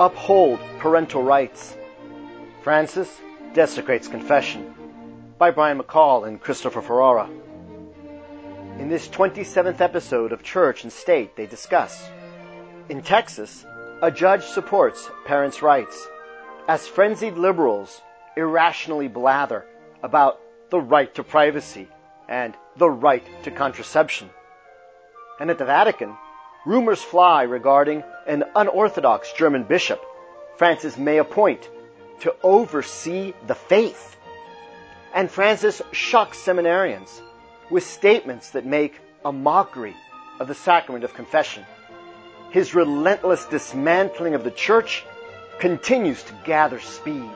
uphold 0.00 0.60
parental 0.78 1.22
rights. 1.22 1.76
Francis 2.62 3.20
desecrates 3.54 4.08
confession 4.08 4.74
by 5.38 5.50
Brian 5.50 5.78
McCall 5.78 6.26
and 6.26 6.40
Christopher 6.40 6.80
Ferrara. 6.80 7.28
In 8.78 8.88
this 8.88 9.08
27th 9.08 9.80
episode 9.80 10.32
of 10.32 10.42
Church 10.42 10.84
and 10.84 10.92
State, 10.92 11.36
they 11.36 11.46
discuss 11.46 12.08
in 12.88 13.02
Texas, 13.02 13.64
a 14.02 14.10
judge 14.10 14.44
supports 14.44 15.08
parents' 15.24 15.62
rights 15.62 16.08
as 16.68 16.86
frenzied 16.86 17.34
liberals 17.34 18.02
irrationally 18.36 19.08
blather 19.08 19.64
about 20.02 20.40
the 20.70 20.80
right 20.80 21.14
to 21.14 21.22
privacy 21.22 21.88
and 22.28 22.54
the 22.76 22.90
right 22.90 23.24
to 23.44 23.50
contraception. 23.50 24.30
And 25.38 25.50
at 25.50 25.58
the 25.58 25.64
Vatican, 25.64 26.16
rumors 26.64 27.02
fly 27.02 27.42
regarding 27.42 28.04
an 28.26 28.44
unorthodox 28.54 29.32
German 29.32 29.64
bishop 29.64 30.02
Francis 30.56 30.96
may 30.96 31.18
appoint 31.18 31.68
to 32.20 32.34
oversee 32.42 33.32
the 33.46 33.54
faith. 33.54 34.16
And 35.14 35.30
Francis 35.30 35.82
shocks 35.92 36.38
seminarians 36.38 37.20
with 37.70 37.84
statements 37.84 38.50
that 38.50 38.64
make 38.64 39.00
a 39.24 39.32
mockery 39.32 39.96
of 40.38 40.48
the 40.48 40.54
sacrament 40.54 41.04
of 41.04 41.14
confession. 41.14 41.64
His 42.50 42.74
relentless 42.74 43.44
dismantling 43.46 44.34
of 44.34 44.44
the 44.44 44.50
church 44.50 45.04
continues 45.58 46.22
to 46.24 46.32
gather 46.44 46.80
speed. 46.80 47.30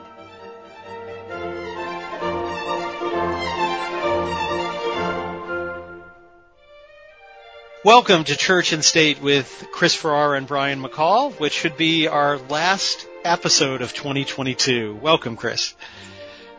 Welcome 7.85 8.23
to 8.23 8.35
Church 8.35 8.73
and 8.73 8.83
State 8.83 9.21
with 9.21 9.67
Chris 9.71 9.93
Ferrara 9.93 10.35
and 10.35 10.47
Brian 10.47 10.81
McCall, 10.81 11.31
which 11.39 11.53
should 11.53 11.77
be 11.77 12.07
our 12.07 12.39
last 12.49 13.07
episode 13.23 13.83
of 13.83 13.93
2022. 13.93 14.95
Welcome, 14.95 15.35
Chris. 15.35 15.75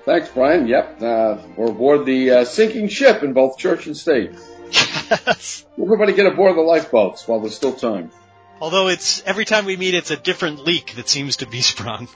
Thanks, 0.05 0.29
Brian. 0.29 0.69
Yep, 0.69 1.03
uh, 1.03 1.39
we're 1.57 1.71
aboard 1.71 2.07
the 2.07 2.31
uh, 2.31 2.45
sinking 2.45 2.87
ship 2.87 3.25
in 3.25 3.33
both 3.33 3.59
church 3.59 3.89
and 3.89 3.97
state. 3.97 4.31
Yes. 4.71 5.67
Everybody 5.77 6.13
get 6.13 6.27
aboard 6.27 6.57
the 6.57 6.61
lifeboats 6.61 7.27
while 7.27 7.41
there's 7.41 7.57
still 7.57 7.75
time. 7.75 8.13
Although 8.61 8.87
it's 8.87 9.21
every 9.25 9.45
time 9.45 9.65
we 9.65 9.77
meet, 9.77 9.95
it's 9.95 10.13
a 10.13 10.17
different 10.17 10.61
leak 10.61 10.95
that 10.95 11.09
seems 11.09 11.39
to 11.39 11.47
be 11.47 11.61
sprung. 11.63 12.07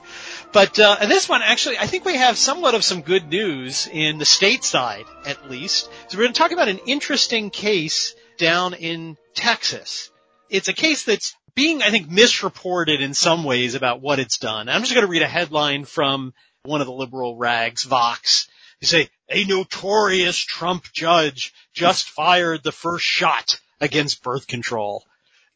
But 0.53 0.79
uh, 0.79 0.97
and 1.01 1.11
this 1.11 1.29
one, 1.29 1.43
actually, 1.43 1.77
I 1.77 1.87
think 1.87 2.05
we 2.05 2.15
have 2.15 2.39
somewhat 2.39 2.77
of 2.77 2.85
some 2.85 3.03
good 3.03 3.29
news 3.29 3.89
in 3.93 4.19
the 4.19 4.25
state 4.25 4.63
side, 4.63 5.07
at 5.27 5.51
least. 5.51 5.91
So 6.07 6.19
we're 6.19 6.25
going 6.25 6.35
to 6.35 6.39
talk 6.39 6.53
about 6.53 6.69
an 6.69 6.79
interesting 6.87 7.51
case 7.51 8.15
down 8.43 8.75
in 8.75 9.17
Texas. 9.35 10.11
It's 10.51 10.69
a 10.69 10.75
case 10.75 11.05
that's 11.05 11.35
being, 11.55 11.83
I 11.83 11.91
think, 11.91 12.11
misreported 12.11 13.01
in 13.01 13.15
some 13.15 13.45
ways 13.45 13.75
about 13.75 14.03
what 14.03 14.19
it's 14.19 14.39
done. 14.39 14.69
I'm 14.69 14.83
just 14.83 14.93
going 14.93 15.07
to 15.07 15.11
read 15.11 15.23
a 15.23 15.29
headline 15.29 15.85
from 15.85 16.35
one 16.65 16.81
of 16.81 16.87
the 16.87 16.93
liberal 16.93 17.37
rags, 17.37 17.85
Vox. 17.85 18.49
They 18.81 18.87
say, 18.87 19.09
a 19.31 19.45
notorious 19.45 20.37
Trump 20.37 20.85
judge 20.93 21.55
just 21.73 22.11
fired 22.11 22.63
the 22.63 22.73
first 22.73 23.05
shot 23.05 23.61
against 23.81 24.23
birth 24.23 24.47
control. 24.49 25.05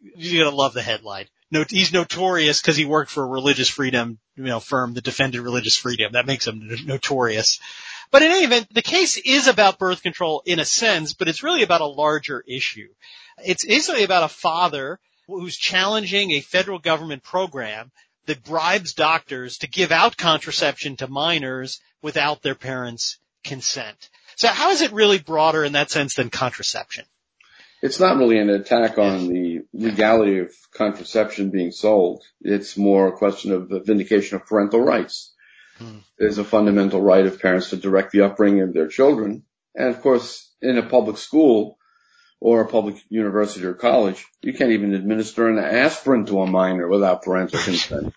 You're 0.01 0.45
going 0.45 0.53
to 0.53 0.57
love 0.57 0.73
the 0.73 0.83
headline. 0.83 1.27
No, 1.51 1.65
he's 1.69 1.93
notorious 1.93 2.61
because 2.61 2.77
he 2.77 2.85
worked 2.85 3.11
for 3.11 3.25
a 3.25 3.29
religious 3.29 3.69
freedom, 3.69 4.19
you 4.37 4.45
know, 4.45 4.61
firm 4.61 4.95
that 4.95 5.05
defended 5.05 5.41
religious 5.41 5.77
freedom. 5.77 6.13
That 6.13 6.27
makes 6.27 6.47
him 6.47 6.71
notorious. 6.85 7.61
But 8.11 8.23
in 8.23 8.31
any 8.31 8.45
event, 8.45 8.69
the 8.73 8.83
case 8.83 9.17
is 9.17 9.49
about 9.49 9.79
birth 9.79 10.03
control 10.03 10.43
in 10.47 10.59
a 10.59 10.65
sense, 10.65 11.15
but 11.15 11.29
it's 11.29 11.43
really 11.43 11.63
about 11.63 11.81
a 11.81 11.87
larger 11.87 12.43
issue. 12.47 12.89
It's 13.45 13.65
basically 13.65 14.05
about 14.05 14.25
a 14.25 14.29
father 14.29 14.99
who's 15.27 15.57
challenging 15.57 16.31
a 16.33 16.41
federal 16.41 16.79
government 16.79 17.23
program 17.23 17.91
that 18.27 18.45
bribes 18.45 18.93
doctors 18.95 19.59
to 19.59 19.69
give 19.69 19.93
out 19.93 20.17
contraception 20.17 20.97
to 20.97 21.09
minors 21.09 21.81
without 22.03 22.43
their 22.43 22.55
parents' 22.55 23.19
consent. 23.45 24.11
So 24.37 24.49
how 24.49 24.71
is 24.71 24.83
it 24.83 24.93
really 24.93 25.19
broader 25.19 25.65
in 25.65 25.73
that 25.73 25.91
sense 25.91 26.15
than 26.15 26.31
contraception? 26.31 27.05
It's 27.83 28.01
not 28.01 28.17
really 28.17 28.39
an 28.39 28.51
attack 28.51 28.99
on 28.99 29.29
the 29.29 29.61
legality 29.73 30.39
of 30.39 30.53
contraception 30.73 31.51
being 31.51 31.73
sold. 31.73 32.23
It's 32.41 32.77
more 32.77 33.09
a 33.09 33.17
question 33.17 33.53
of 33.53 33.69
the 33.69 33.81
vindication 33.81 34.37
of 34.37 34.47
parental 34.47 34.81
rights. 34.81 35.33
Hmm. 35.79 35.99
There's 36.19 36.39
a 36.39 36.45
fundamental 36.45 37.01
right 37.01 37.27
of 37.27 37.41
parents 37.41 37.71
to 37.71 37.77
direct 37.77 38.13
the 38.13 38.23
upbringing 38.23 38.63
of 38.63 38.73
their 38.73 38.89
children. 38.89 39.45
And 39.75 39.89
of 39.89 40.01
course, 40.01 40.51
in 40.63 40.79
a 40.79 40.83
public 40.83 41.19
school 41.19 41.79
or 42.41 42.61
a 42.61 42.69
public 42.69 42.97
university 43.09 43.65
or 43.65 43.75
college, 43.75 44.25
you 44.43 44.55
can't 44.55 44.73
even 44.73 44.95
administer 44.95 45.49
an 45.49 45.59
aspirin 45.59 46.27
to 46.27 46.41
a 46.41 46.47
minor 46.47 46.89
without 46.89 47.23
parental 47.23 47.59
consent. 47.59 48.15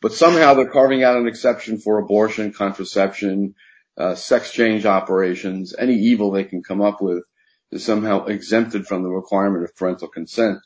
But 0.00 0.12
somehow 0.12 0.54
they're 0.54 0.70
carving 0.70 1.02
out 1.02 1.16
an 1.16 1.26
exception 1.26 1.78
for 1.78 1.98
abortion, 1.98 2.52
contraception, 2.52 3.54
uh, 3.96 4.14
sex 4.14 4.52
change 4.52 4.86
operations, 4.86 5.74
any 5.76 5.94
evil 5.94 6.30
they 6.30 6.44
can 6.44 6.62
come 6.62 6.80
up 6.80 7.02
with 7.02 7.24
is 7.70 7.84
somehow 7.84 8.26
exempted 8.26 8.86
from 8.86 9.02
the 9.02 9.10
requirement 9.10 9.64
of 9.64 9.76
parental 9.76 10.08
consent 10.08 10.60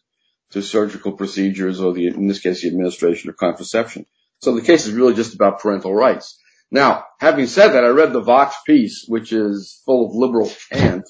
to 0.51 0.63
surgical 0.63 1.13
procedures 1.13 1.81
or 1.81 1.93
the, 1.93 2.07
in 2.07 2.29
this 2.29 2.41
case, 2.41 2.63
the 2.63 2.69
administration 2.69 3.31
of 3.31 3.37
contraception. 3.37 4.07
So 4.43 4.55
the 4.55 4.63
case 4.63 4.87
is 4.87 4.93
really 4.93 5.15
just 5.15 5.35
about 5.35 5.61
parental 5.61 5.95
rights. 5.95 6.37
Now, 6.71 7.05
having 7.21 7.47
said 7.47 7.69
that, 7.69 7.85
I 7.85 7.89
read 7.89 8.13
the 8.13 8.21
Vox 8.21 8.57
piece, 8.67 9.05
which 9.07 9.33
is 9.33 9.81
full 9.87 10.07
of 10.07 10.17
liberal 10.17 10.51
cant, 10.73 11.05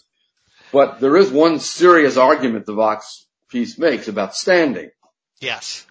but 0.70 1.00
there 1.00 1.16
is 1.16 1.31
one 1.31 1.59
serious 1.59 2.16
argument 2.19 2.66
the 2.66 2.75
Vox 2.75 3.26
piece 3.48 3.78
makes 3.78 4.09
about 4.09 4.37
standing. 4.37 4.91
Yes. 5.41 5.87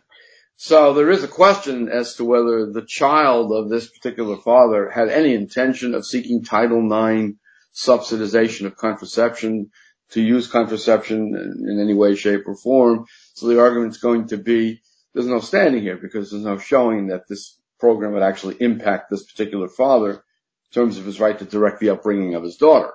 So 0.57 0.93
there 0.93 1.09
is 1.09 1.23
a 1.23 1.27
question 1.27 1.89
as 1.89 2.15
to 2.15 2.25
whether 2.25 2.71
the 2.71 2.85
child 2.87 3.51
of 3.51 3.69
this 3.69 3.89
particular 3.89 4.37
father 4.37 4.91
had 4.91 5.09
any 5.09 5.33
intention 5.33 5.95
of 5.95 6.05
seeking 6.05 6.43
Title 6.43 6.85
IX 6.85 7.33
subsidization 7.73 8.67
of 8.67 8.77
contraception 8.77 9.71
to 10.11 10.21
use 10.21 10.47
contraception 10.47 11.33
in 11.67 11.79
any 11.81 11.95
way, 11.95 12.15
shape, 12.15 12.43
or 12.45 12.55
form. 12.55 13.05
So 13.33 13.47
the 13.47 13.59
argument's 13.59 13.97
going 13.97 14.27
to 14.27 14.37
be 14.37 14.81
there's 15.13 15.27
no 15.27 15.39
standing 15.39 15.81
here 15.81 15.97
because 15.97 16.31
there's 16.31 16.43
no 16.43 16.57
showing 16.57 17.07
that 17.07 17.27
this 17.27 17.57
program 17.79 18.13
would 18.13 18.23
actually 18.23 18.55
impact 18.59 19.09
this 19.09 19.23
particular 19.23 19.67
father 19.67 20.11
in 20.11 20.73
terms 20.73 20.97
of 20.97 21.05
his 21.05 21.19
right 21.19 21.37
to 21.37 21.45
direct 21.45 21.79
the 21.79 21.89
upbringing 21.89 22.35
of 22.35 22.43
his 22.43 22.57
daughter. 22.57 22.91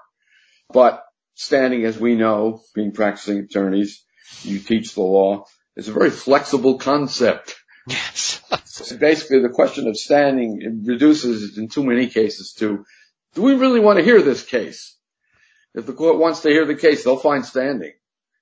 But 0.72 1.05
standing, 1.34 1.84
as 1.84 1.99
we 1.99 2.15
know, 2.15 2.62
being 2.75 2.93
practicing 2.93 3.38
attorneys, 3.38 4.03
you 4.43 4.59
teach 4.59 4.94
the 4.94 5.03
law, 5.03 5.44
is 5.76 5.88
a 5.88 5.93
very 5.93 6.10
flexible 6.10 6.78
concept. 6.78 7.55
Yes. 7.87 8.43
So 8.65 8.97
basically, 8.97 9.41
the 9.41 9.49
question 9.49 9.87
of 9.87 9.97
standing 9.97 10.60
it 10.60 10.88
reduces 10.91 11.56
in 11.56 11.69
too 11.69 11.84
many 11.84 12.09
cases 12.09 12.55
to, 12.59 12.84
do 13.34 13.43
we 13.43 13.55
really 13.55 13.81
want 13.81 13.99
to 13.99 14.05
hear 14.05 14.22
this 14.22 14.43
case? 14.43 14.97
If 15.75 15.87
the 15.87 15.93
court 15.93 16.19
wants 16.19 16.41
to 16.41 16.49
hear 16.49 16.65
the 16.65 16.75
case, 16.75 17.05
they'll 17.05 17.19
find 17.19 17.44
standing. 17.44 17.93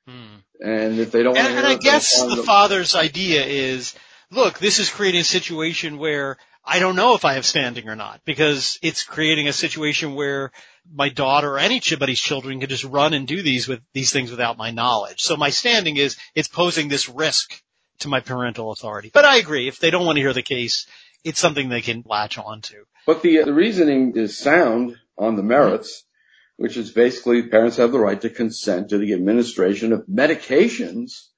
Hmm. 0.07 0.37
And 0.61 0.99
if 0.99 1.11
they 1.11 1.23
don't 1.23 1.35
want 1.35 1.47
And, 1.47 1.55
to 1.55 1.59
and 1.59 1.67
I 1.67 1.75
guess 1.77 2.23
the 2.23 2.37
them- 2.37 2.45
father's 2.45 2.95
idea 2.95 3.45
is, 3.45 3.95
look, 4.31 4.59
this 4.59 4.79
is 4.79 4.91
creating 4.91 5.21
a 5.21 5.25
situation 5.25 5.99
where 5.99 6.37
I 6.65 6.79
don't 6.79 6.97
know 6.97 7.15
if 7.15 7.25
I 7.25 7.35
have 7.35 7.45
standing 7.45 7.89
or 7.89 7.97
not 7.97 8.21
because 8.25 8.79
it's 8.83 9.03
creating 9.03 9.49
a 9.49 9.53
situation 9.53 10.15
where 10.15 10.51
my 10.93 11.09
daughter 11.11 11.55
or 11.55 11.59
anybody's 11.59 12.21
children 12.21 12.61
can 12.61 12.69
just 12.69 12.85
run 12.85 13.13
and 13.15 13.27
do 13.27 13.43
these 13.43 13.69
with 13.69 13.81
these 13.93 14.13
things 14.13 14.31
without 14.31 14.57
my 14.57 14.71
knowledge. 14.71 15.21
So 15.21 15.37
my 15.37 15.51
standing 15.51 15.97
is 15.97 16.17
it's 16.35 16.49
posing 16.49 16.89
this 16.89 17.09
risk 17.09 17.61
to 18.01 18.09
my 18.09 18.21
parental 18.21 18.71
authority. 18.73 19.11
But 19.13 19.25
I 19.25 19.37
agree, 19.37 19.69
if 19.69 19.79
they 19.79 19.91
don't 19.91 20.07
want 20.07 20.17
to 20.17 20.23
hear 20.23 20.33
the 20.33 20.43
case, 20.43 20.87
it's 21.23 21.39
something 21.41 21.69
they 21.69 21.81
can 21.83 22.03
latch 22.07 22.39
on 22.39 22.61
to. 22.63 22.85
But 23.07 23.23
the, 23.23 23.43
the 23.45 23.53
reasoning 23.53 24.13
is 24.17 24.39
sound 24.39 24.97
on 25.19 25.37
the 25.37 25.43
merits, 25.43 26.05
which 26.57 26.77
is 26.77 26.91
basically 26.91 27.49
parents 27.49 27.77
have 27.77 27.93
the 27.93 27.99
right 27.99 28.21
to 28.21 28.31
consent 28.31 28.91
to 28.91 28.99
the 28.99 29.13
administration 29.13 29.93
of 29.93 30.07
medications, 30.07 31.29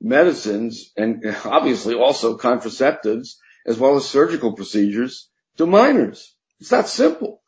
medicines, 0.00 0.90
and 0.96 1.24
obviously 1.44 1.94
also 1.94 2.36
contraceptives, 2.36 3.36
as 3.66 3.78
well 3.78 3.96
as 3.96 4.04
surgical 4.08 4.52
procedures 4.52 5.28
to 5.56 5.66
minors. 5.66 6.34
It's 6.60 6.70
that 6.70 6.88
simple. 6.88 7.42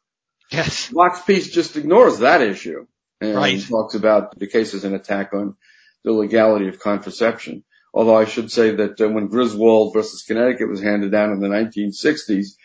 Yes. 0.50 0.88
Vox 0.88 1.22
piece 1.22 1.50
just 1.50 1.76
ignores 1.76 2.18
that 2.18 2.40
issue 2.42 2.86
and 3.20 3.34
Right. 3.36 3.60
talks 3.60 3.94
about 3.94 4.38
the 4.38 4.46
case 4.46 4.74
as 4.74 4.84
an 4.84 4.94
attack 4.94 5.32
on 5.32 5.56
the 6.04 6.12
legality 6.12 6.68
of 6.68 6.78
contraception. 6.78 7.64
Although 7.92 8.16
I 8.16 8.24
should 8.24 8.50
say 8.50 8.74
that 8.74 9.00
uh, 9.00 9.08
when 9.08 9.28
Griswold 9.28 9.94
versus 9.94 10.22
Connecticut 10.24 10.68
was 10.68 10.80
handed 10.82 11.12
down 11.12 11.32
in 11.32 11.40
the 11.40 11.48
1960s, 11.48 12.56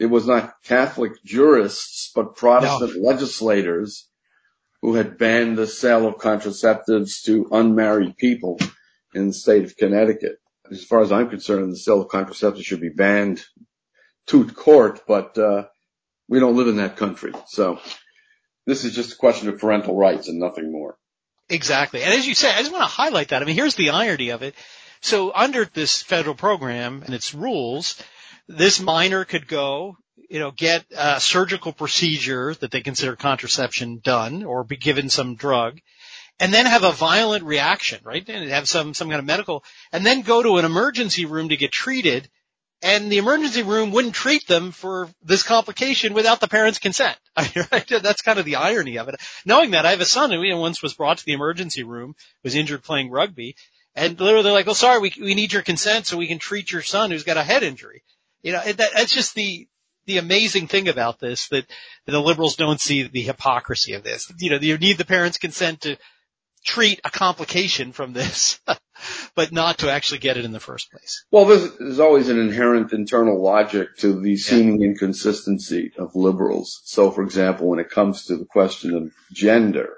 it 0.00 0.06
was 0.06 0.26
not 0.26 0.54
Catholic 0.64 1.22
jurists, 1.24 2.10
but 2.14 2.34
Protestant 2.34 2.96
legislators 2.96 4.08
who 4.80 4.94
had 4.94 5.18
banned 5.18 5.58
the 5.58 5.66
sale 5.66 6.08
of 6.08 6.14
contraceptives 6.14 7.22
to 7.26 7.48
unmarried 7.52 8.16
people 8.16 8.58
in 9.14 9.28
the 9.28 9.34
state 9.34 9.64
of 9.64 9.76
Connecticut. 9.76 10.38
As 10.70 10.82
far 10.82 11.02
as 11.02 11.12
I'm 11.12 11.28
concerned, 11.28 11.70
the 11.70 11.76
sale 11.76 12.00
of 12.00 12.08
contraceptives 12.08 12.64
should 12.64 12.80
be 12.80 12.88
banned 12.88 13.44
to 14.28 14.46
court, 14.46 15.02
but 15.06 15.36
uh, 15.36 15.64
we 16.28 16.40
don't 16.40 16.56
live 16.56 16.68
in 16.68 16.78
that 16.78 16.96
country. 16.96 17.34
So 17.48 17.78
this 18.64 18.86
is 18.86 18.94
just 18.94 19.12
a 19.12 19.16
question 19.16 19.50
of 19.50 19.58
parental 19.58 19.94
rights 19.94 20.28
and 20.28 20.40
nothing 20.40 20.72
more. 20.72 20.96
Exactly. 21.50 22.02
And 22.02 22.14
as 22.14 22.26
you 22.26 22.34
say, 22.34 22.50
I 22.50 22.60
just 22.60 22.72
want 22.72 22.84
to 22.84 22.88
highlight 22.88 23.28
that. 23.28 23.42
I 23.42 23.44
mean, 23.44 23.54
here's 23.54 23.74
the 23.74 23.90
irony 23.90 24.30
of 24.30 24.42
it. 24.42 24.54
So 25.02 25.30
under 25.34 25.66
this 25.66 26.00
federal 26.00 26.34
program 26.34 27.02
and 27.02 27.12
its 27.12 27.34
rules, 27.34 28.02
this 28.56 28.80
minor 28.80 29.24
could 29.24 29.46
go, 29.46 29.96
you 30.28 30.38
know, 30.38 30.50
get 30.50 30.84
a 30.96 31.20
surgical 31.20 31.72
procedure 31.72 32.54
that 32.54 32.70
they 32.70 32.80
consider 32.80 33.16
contraception 33.16 34.00
done 34.02 34.44
or 34.44 34.64
be 34.64 34.76
given 34.76 35.08
some 35.08 35.36
drug 35.36 35.80
and 36.38 36.52
then 36.52 36.66
have 36.66 36.84
a 36.84 36.92
violent 36.92 37.44
reaction, 37.44 38.00
right? 38.02 38.26
And 38.28 38.50
have 38.50 38.68
some, 38.68 38.94
some 38.94 39.08
kind 39.08 39.18
of 39.18 39.24
medical 39.24 39.64
and 39.92 40.04
then 40.04 40.22
go 40.22 40.42
to 40.42 40.56
an 40.58 40.64
emergency 40.64 41.26
room 41.26 41.50
to 41.50 41.56
get 41.56 41.72
treated 41.72 42.28
and 42.82 43.12
the 43.12 43.18
emergency 43.18 43.62
room 43.62 43.90
wouldn't 43.90 44.14
treat 44.14 44.46
them 44.46 44.72
for 44.72 45.10
this 45.22 45.42
complication 45.42 46.14
without 46.14 46.40
the 46.40 46.48
parents' 46.48 46.78
consent. 46.78 47.16
That's 47.36 48.22
kind 48.22 48.38
of 48.38 48.46
the 48.46 48.56
irony 48.56 48.98
of 48.98 49.08
it. 49.08 49.16
Knowing 49.44 49.72
that, 49.72 49.84
I 49.84 49.90
have 49.90 50.00
a 50.00 50.06
son 50.06 50.30
who 50.30 50.56
once 50.56 50.82
was 50.82 50.94
brought 50.94 51.18
to 51.18 51.26
the 51.26 51.34
emergency 51.34 51.82
room, 51.82 52.14
was 52.42 52.54
injured 52.54 52.82
playing 52.82 53.10
rugby, 53.10 53.56
and 53.94 54.18
literally 54.18 54.44
they're 54.44 54.52
like, 54.52 54.68
"Oh, 54.68 54.72
sorry, 54.72 54.98
we 54.98 55.12
we 55.20 55.34
need 55.34 55.52
your 55.52 55.62
consent 55.62 56.06
so 56.06 56.16
we 56.16 56.26
can 56.26 56.38
treat 56.38 56.72
your 56.72 56.80
son 56.80 57.10
who's 57.10 57.24
got 57.24 57.36
a 57.36 57.42
head 57.42 57.62
injury." 57.62 58.02
You 58.42 58.52
know, 58.52 58.62
that, 58.62 58.90
that's 58.94 59.12
just 59.12 59.34
the 59.34 59.66
the 60.06 60.18
amazing 60.18 60.66
thing 60.66 60.88
about 60.88 61.20
this 61.20 61.48
that, 61.48 61.66
that 62.06 62.12
the 62.12 62.20
liberals 62.20 62.56
don't 62.56 62.80
see 62.80 63.04
the 63.04 63.22
hypocrisy 63.22 63.92
of 63.92 64.02
this. 64.02 64.32
You 64.38 64.50
know, 64.50 64.56
you 64.56 64.78
need 64.78 64.98
the 64.98 65.04
parents' 65.04 65.38
consent 65.38 65.82
to 65.82 65.96
treat 66.64 67.00
a 67.04 67.10
complication 67.10 67.92
from 67.92 68.12
this, 68.12 68.60
but 69.34 69.52
not 69.52 69.78
to 69.78 69.90
actually 69.90 70.18
get 70.18 70.36
it 70.36 70.44
in 70.44 70.52
the 70.52 70.60
first 70.60 70.90
place. 70.90 71.24
Well, 71.30 71.46
there's, 71.46 71.76
there's 71.78 72.00
always 72.00 72.28
an 72.28 72.38
inherent 72.38 72.92
internal 72.92 73.42
logic 73.42 73.96
to 73.98 74.20
the 74.20 74.36
seeming 74.36 74.80
yeah. 74.80 74.88
inconsistency 74.88 75.92
of 75.98 76.14
liberals. 76.14 76.80
So, 76.84 77.10
for 77.10 77.22
example, 77.22 77.68
when 77.68 77.78
it 77.78 77.90
comes 77.90 78.26
to 78.26 78.36
the 78.36 78.46
question 78.46 78.94
of 78.94 79.12
gender, 79.32 79.94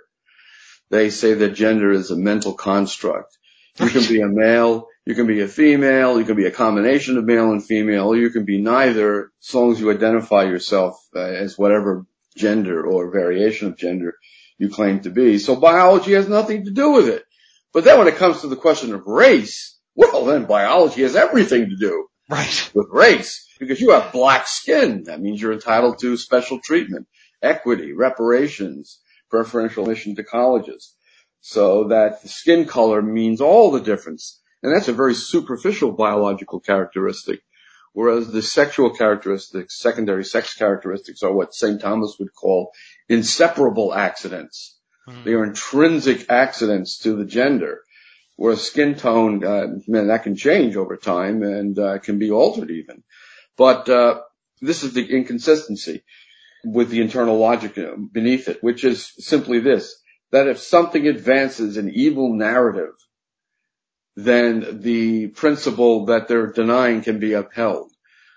they 0.91 1.11
say 1.11 1.35
that 1.35 1.55
gender 1.55 1.91
is 1.91 2.11
a 2.11 2.17
mental 2.17 2.53
construct. 2.53 3.37
You 3.81 3.89
can 3.89 4.07
be 4.07 4.21
a 4.21 4.29
male, 4.29 4.89
you 5.05 5.15
can 5.15 5.27
be 5.27 5.41
a 5.41 5.49
female, 5.49 6.19
you 6.19 6.25
can 6.25 6.37
be 6.37 6.47
a 6.47 6.53
combination 6.53 7.19
of 7.19 7.25
male 7.25 7.51
and 7.51 7.65
female, 7.65 8.09
or 8.09 8.17
you 8.17 8.31
can 8.31 8.45
be 8.45 8.61
neither, 8.61 9.31
as 9.43 9.55
long 9.55 9.73
as 9.73 9.81
you 9.81 9.91
identify 9.91 10.45
yourself 10.45 10.97
uh, 11.17 11.21
as 11.21 11.59
whatever 11.59 12.07
gender 12.37 12.87
or 12.87 13.11
variation 13.11 13.69
of 13.69 13.77
gender 13.77 14.15
you 14.59 14.69
claim 14.69 15.01
to 15.01 15.11
be. 15.11 15.39
So 15.39 15.57
biology 15.57 16.13
has 16.13 16.29
nothing 16.29 16.67
to 16.67 16.71
do 16.71 16.93
with 16.93 17.09
it. 17.09 17.25
But 17.73 17.85
then 17.85 17.99
when 17.99 18.09
it 18.09 18.17
comes 18.17 18.41
to 18.41 18.49
the 18.49 18.57
question 18.57 18.95
of 18.95 19.07
race, 19.07 19.77
well 19.95 20.25
then 20.25 20.45
biology 20.45 21.03
has 21.03 21.17
everything 21.17 21.71
to 21.71 21.77
do 21.77 22.07
right. 22.29 22.71
with 22.75 22.87
race. 22.91 23.49
Because 23.59 23.81
you 23.81 23.91
have 23.91 24.13
black 24.13 24.47
skin. 24.47 25.05
That 25.05 25.21
means 25.21 25.41
you're 25.41 25.53
entitled 25.53 25.99
to 26.01 26.17
special 26.17 26.61
treatment, 26.61 27.07
equity, 27.43 27.93
reparations, 27.93 29.01
preferential 29.31 29.85
admission 29.85 30.17
to 30.17 30.25
colleges. 30.25 30.95
So 31.41 31.89
that 31.89 32.29
skin 32.29 32.67
color 32.67 33.03
means 33.03 33.41
all 33.41 33.71
the 33.71 33.81
difference. 33.81 34.41
And 34.63 34.75
that's 34.75 34.89
a 34.89 34.93
very 34.93 35.15
superficial 35.15 35.93
biological 35.93 36.61
characteristic. 36.61 37.41
Whereas 37.93 38.29
the 38.29 38.43
sexual 38.43 38.91
characteristics, 38.91 39.79
secondary 39.79 40.25
sex 40.25 40.55
characteristics 40.55 41.23
are 41.23 41.33
what 41.33 41.55
St. 41.55 41.81
Thomas 41.81 42.17
would 42.19 42.33
call 42.35 42.73
inseparable 43.09 43.93
accidents. 43.93 44.79
Mm. 45.09 45.25
They 45.25 45.33
are 45.33 45.45
intrinsic 45.45 46.31
accidents 46.31 46.99
to 47.01 47.17
the 47.17 47.27
gender. 47.27 47.83
Whereas 48.37 48.63
skin 48.63 48.95
tone, 48.95 49.45
uh, 49.45 49.67
man, 49.87 50.09
that 50.09 50.23
can 50.23 50.37
change 50.37 50.77
over 50.77 50.97
time 50.97 51.43
and 51.43 51.79
uh, 51.79 51.99
can 51.99 52.19
be 52.19 52.31
altered 52.31 52.71
even. 52.71 53.03
But 53.59 53.89
uh, 53.89 54.23
this 54.61 54.83
is 54.85 54.95
the 54.95 55.05
inconsistency 55.05 56.03
with 56.65 56.89
the 56.89 57.03
internal 57.03 57.39
logic 57.39 57.79
beneath 58.13 58.49
it, 58.49 58.63
which 58.63 58.85
is 58.85 59.13
simply 59.19 59.61
this, 59.61 59.95
that 60.31 60.47
if 60.47 60.59
something 60.59 61.07
advances 61.07 61.77
an 61.77 61.91
evil 61.93 62.33
narrative, 62.33 62.95
then 64.17 64.81
the 64.83 65.29
principle 65.29 66.07
that 66.07 66.29
they're 66.29 66.53
denying 66.53 67.03
can 67.03 67.19
be 67.19 67.33
upheld. 67.33 67.91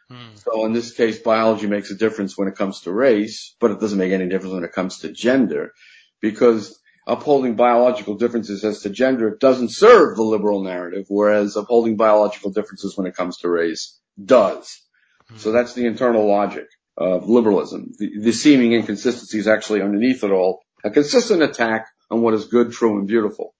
Hmm. 0.09 0.35
So 0.35 0.65
in 0.65 0.73
this 0.73 0.93
case, 0.93 1.19
biology 1.19 1.67
makes 1.67 1.91
a 1.91 1.95
difference 1.95 2.37
when 2.37 2.47
it 2.47 2.55
comes 2.55 2.81
to 2.81 2.93
race, 2.93 3.55
but 3.59 3.71
it 3.71 3.79
doesn't 3.79 3.97
make 3.97 4.13
any 4.13 4.29
difference 4.29 4.53
when 4.53 4.63
it 4.63 4.71
comes 4.71 4.99
to 4.99 5.11
gender 5.11 5.73
because 6.21 6.79
upholding 7.07 7.55
biological 7.55 8.15
differences 8.15 8.63
as 8.63 8.81
to 8.81 8.89
gender 8.89 9.35
doesn't 9.39 9.71
serve 9.71 10.15
the 10.15 10.23
liberal 10.23 10.63
narrative, 10.63 11.05
whereas 11.07 11.55
upholding 11.55 11.97
biological 11.97 12.51
differences 12.51 12.97
when 12.97 13.07
it 13.07 13.15
comes 13.15 13.37
to 13.37 13.49
race 13.49 13.99
does. 14.23 14.81
Hmm. 15.29 15.37
So 15.37 15.51
that's 15.51 15.73
the 15.73 15.85
internal 15.85 16.27
logic 16.27 16.67
of 16.97 17.27
liberalism. 17.27 17.91
The, 17.97 18.19
the 18.19 18.31
seeming 18.31 18.73
inconsistencies 18.73 19.47
actually 19.47 19.81
underneath 19.81 20.23
it 20.23 20.31
all, 20.31 20.61
a 20.83 20.89
consistent 20.89 21.41
attack 21.41 21.87
on 22.09 22.21
what 22.21 22.35
is 22.35 22.45
good, 22.45 22.71
true, 22.71 22.97
and 22.97 23.07
beautiful. 23.07 23.53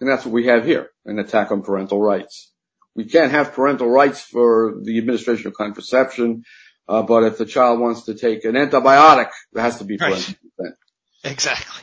And 0.00 0.08
that's 0.08 0.24
what 0.24 0.32
we 0.32 0.46
have 0.46 0.64
here, 0.64 0.90
an 1.04 1.18
attack 1.18 1.50
on 1.50 1.62
parental 1.62 2.00
rights 2.00 2.50
we 2.94 3.04
can't 3.04 3.30
have 3.30 3.52
parental 3.52 3.88
rights 3.88 4.20
for 4.20 4.74
the 4.82 4.98
administration 4.98 5.48
of 5.48 5.54
contraception, 5.54 6.44
uh, 6.88 7.02
but 7.02 7.24
if 7.24 7.38
the 7.38 7.46
child 7.46 7.80
wants 7.80 8.04
to 8.04 8.14
take 8.14 8.44
an 8.44 8.54
antibiotic, 8.54 9.30
there 9.52 9.62
has 9.62 9.78
to 9.78 9.84
be 9.84 9.96
parental 9.96 10.18
right. 10.18 10.36
consent. 10.56 10.76
Exactly. 11.24 11.82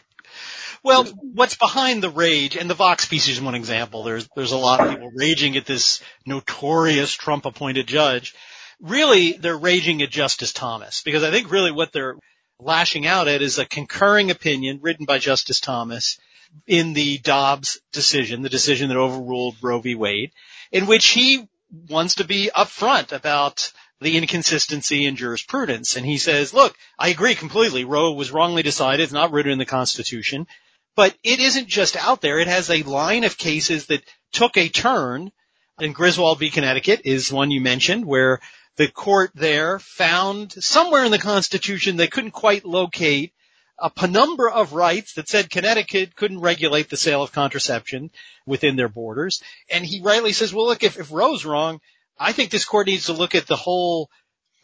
Well, 0.83 1.05
what's 1.33 1.57
behind 1.57 2.03
the 2.03 2.09
rage, 2.09 2.55
and 2.55 2.69
the 2.69 2.75
Vox 2.75 3.07
piece 3.07 3.27
is 3.27 3.41
one 3.41 3.55
example. 3.55 4.03
There's 4.03 4.29
there's 4.35 4.51
a 4.51 4.57
lot 4.57 4.79
of 4.79 4.91
people 4.91 5.11
raging 5.13 5.57
at 5.57 5.65
this 5.65 6.01
notorious 6.25 7.13
Trump 7.13 7.45
appointed 7.45 7.87
judge. 7.87 8.35
Really, 8.79 9.33
they're 9.33 9.57
raging 9.57 10.01
at 10.01 10.11
Justice 10.11 10.53
Thomas 10.53 11.01
because 11.03 11.23
I 11.23 11.31
think 11.31 11.51
really 11.51 11.71
what 11.71 11.91
they're 11.91 12.15
lashing 12.59 13.05
out 13.05 13.27
at 13.27 13.41
is 13.41 13.57
a 13.57 13.65
concurring 13.65 14.31
opinion 14.31 14.79
written 14.81 15.05
by 15.05 15.17
Justice 15.17 15.59
Thomas 15.59 16.19
in 16.65 16.93
the 16.93 17.17
Dobbs 17.19 17.79
decision, 17.91 18.41
the 18.41 18.49
decision 18.49 18.89
that 18.89 18.97
overruled 18.97 19.55
Roe 19.61 19.79
v. 19.79 19.95
Wade 19.95 20.31
in 20.71 20.85
which 20.85 21.07
he 21.07 21.47
wants 21.89 22.15
to 22.15 22.23
be 22.23 22.49
upfront 22.55 23.11
about 23.11 23.71
the 23.99 24.17
inconsistency 24.17 25.05
in 25.05 25.15
jurisprudence. 25.15 25.95
And 25.95 26.05
he 26.05 26.17
says, 26.17 26.53
look, 26.53 26.75
I 26.99 27.09
agree 27.09 27.35
completely. 27.35 27.83
Roe 27.83 28.13
was 28.13 28.31
wrongly 28.31 28.63
decided. 28.63 29.03
It's 29.03 29.13
not 29.13 29.31
written 29.31 29.51
in 29.51 29.57
the 29.57 29.65
Constitution. 29.65 30.47
But 30.95 31.15
it 31.23 31.39
isn't 31.39 31.67
just 31.67 31.95
out 31.95 32.21
there. 32.21 32.39
It 32.39 32.47
has 32.47 32.69
a 32.69 32.83
line 32.83 33.23
of 33.23 33.37
cases 33.37 33.87
that 33.87 34.03
took 34.31 34.57
a 34.57 34.69
turn. 34.69 35.31
And 35.79 35.93
Griswold 35.93 36.39
v. 36.39 36.49
Connecticut 36.49 37.01
is 37.05 37.31
one 37.31 37.51
you 37.51 37.61
mentioned 37.61 38.05
where 38.05 38.39
the 38.77 38.87
court 38.87 39.31
there 39.33 39.79
found 39.79 40.51
somewhere 40.53 41.03
in 41.03 41.11
the 41.11 41.19
Constitution 41.19 41.97
they 41.97 42.07
couldn't 42.07 42.31
quite 42.31 42.65
locate 42.65 43.33
a 43.79 43.89
penumbra 43.89 44.51
of 44.51 44.73
rights 44.73 45.13
that 45.13 45.29
said 45.29 45.49
Connecticut 45.49 46.15
couldn't 46.15 46.41
regulate 46.41 46.89
the 46.89 46.97
sale 46.97 47.21
of 47.21 47.31
contraception 47.31 48.09
within 48.45 48.75
their 48.75 48.89
borders. 48.89 49.41
And 49.69 49.85
he 49.85 50.01
rightly 50.01 50.33
says, 50.33 50.53
well, 50.53 50.65
look, 50.65 50.83
if, 50.83 50.99
if 50.99 51.11
Roe's 51.11 51.45
wrong, 51.45 51.79
I 52.19 52.31
think 52.31 52.49
this 52.49 52.65
court 52.65 52.87
needs 52.87 53.05
to 53.05 53.13
look 53.13 53.35
at 53.35 53.47
the 53.47 53.55
whole 53.55 54.09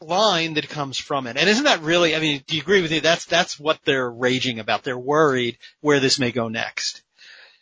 line 0.02 0.56
that 0.56 0.68
comes 0.68 0.98
from 0.98 1.28
it. 1.28 1.38
And 1.38 1.48
isn't 1.48 1.66
that 1.66 1.82
really, 1.82 2.16
I 2.16 2.20
mean, 2.20 2.44
do 2.48 2.56
you 2.56 2.62
agree 2.62 2.82
with 2.82 2.92
me? 2.92 3.00
That's, 3.00 3.26
that's 3.26 3.60
what 3.60 3.80
they're 3.86 4.10
raging 4.10 4.60
about. 4.60 4.84
They're 4.84 4.98
worried 4.98 5.58
where 5.82 6.00
this 6.00 6.20
may 6.20 6.32
go 6.32 6.48
next. 6.48 7.04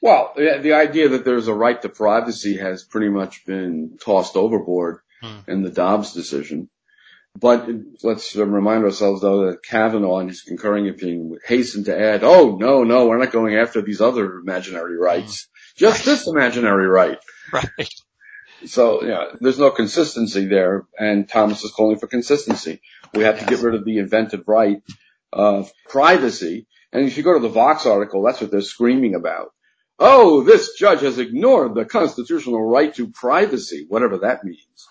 Well, 0.02 0.34
the 0.36 0.74
idea 0.74 1.10
that 1.10 1.26
there's 1.26 1.48
a 1.48 1.54
right 1.54 1.80
to 1.80 1.90
privacy 1.90 2.58
has 2.58 2.84
pretty 2.84 3.10
much 3.10 3.46
been 3.46 4.00
tossed 4.04 4.36
overboard 4.36 5.02
hmm. 5.22 5.40
in 5.48 5.62
the 5.62 5.70
Dobbs 5.70 6.14
decision. 6.14 6.70
But 7.40 7.68
let's 8.04 8.36
remind 8.36 8.84
ourselves, 8.84 9.22
though, 9.22 9.48
that 9.48 9.64
Kavanaugh 9.64 10.20
in 10.20 10.28
his 10.28 10.42
concurring 10.42 10.90
opinion 10.90 11.38
hastened 11.46 11.86
to 11.86 12.00
add, 12.00 12.24
oh, 12.24 12.58
no, 12.58 12.84
no, 12.84 13.08
we're 13.08 13.18
not 13.18 13.32
going 13.32 13.56
after 13.56 13.82
these 13.82 14.02
other 14.02 14.40
imaginary 14.40 14.98
rights. 14.98 15.44
Mm-hmm. 15.44 15.78
Just 15.78 16.06
this 16.06 16.28
imaginary 16.28 16.88
right. 16.88 17.18
Right. 17.52 17.94
So, 18.66 19.04
yeah, 19.04 19.26
there's 19.40 19.58
no 19.58 19.72
consistency 19.72 20.46
there, 20.46 20.86
and 21.00 21.28
Thomas 21.28 21.64
is 21.64 21.72
calling 21.72 21.98
for 21.98 22.08
consistency. 22.08 22.82
We 23.16 23.24
have 23.24 23.38
yes. 23.38 23.46
to 23.46 23.56
get 23.56 23.64
rid 23.64 23.76
of 23.76 23.86
the 23.86 23.98
invented 23.98 24.44
right 24.46 24.84
of 25.34 25.72
privacy. 25.90 26.68
And 26.94 27.08
if 27.08 27.18
you 27.18 27.24
go 27.24 27.34
to 27.34 27.40
the 27.40 27.50
Vox 27.50 27.86
article, 27.86 28.22
that's 28.22 28.42
what 28.42 28.52
they're 28.52 28.62
screaming 28.62 29.16
about. 29.16 29.54
Oh, 29.98 30.44
this 30.44 30.76
judge 30.78 31.02
has 31.02 31.18
ignored 31.18 31.74
the 31.74 31.86
constitutional 31.86 32.62
right 32.62 32.94
to 32.96 33.10
privacy, 33.10 33.86
whatever 33.88 34.20
that 34.20 34.44
means. 34.44 34.88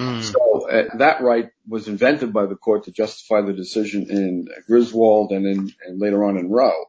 Mm. 0.00 0.22
So 0.22 0.68
uh, 0.70 0.96
that 0.96 1.20
right 1.20 1.50
was 1.68 1.86
invented 1.86 2.32
by 2.32 2.46
the 2.46 2.56
court 2.56 2.84
to 2.84 2.90
justify 2.90 3.42
the 3.42 3.52
decision 3.52 4.06
in 4.08 4.48
Griswold 4.66 5.30
and, 5.30 5.46
in, 5.46 5.72
later 5.98 6.24
on 6.24 6.38
in 6.38 6.48
Roe. 6.50 6.86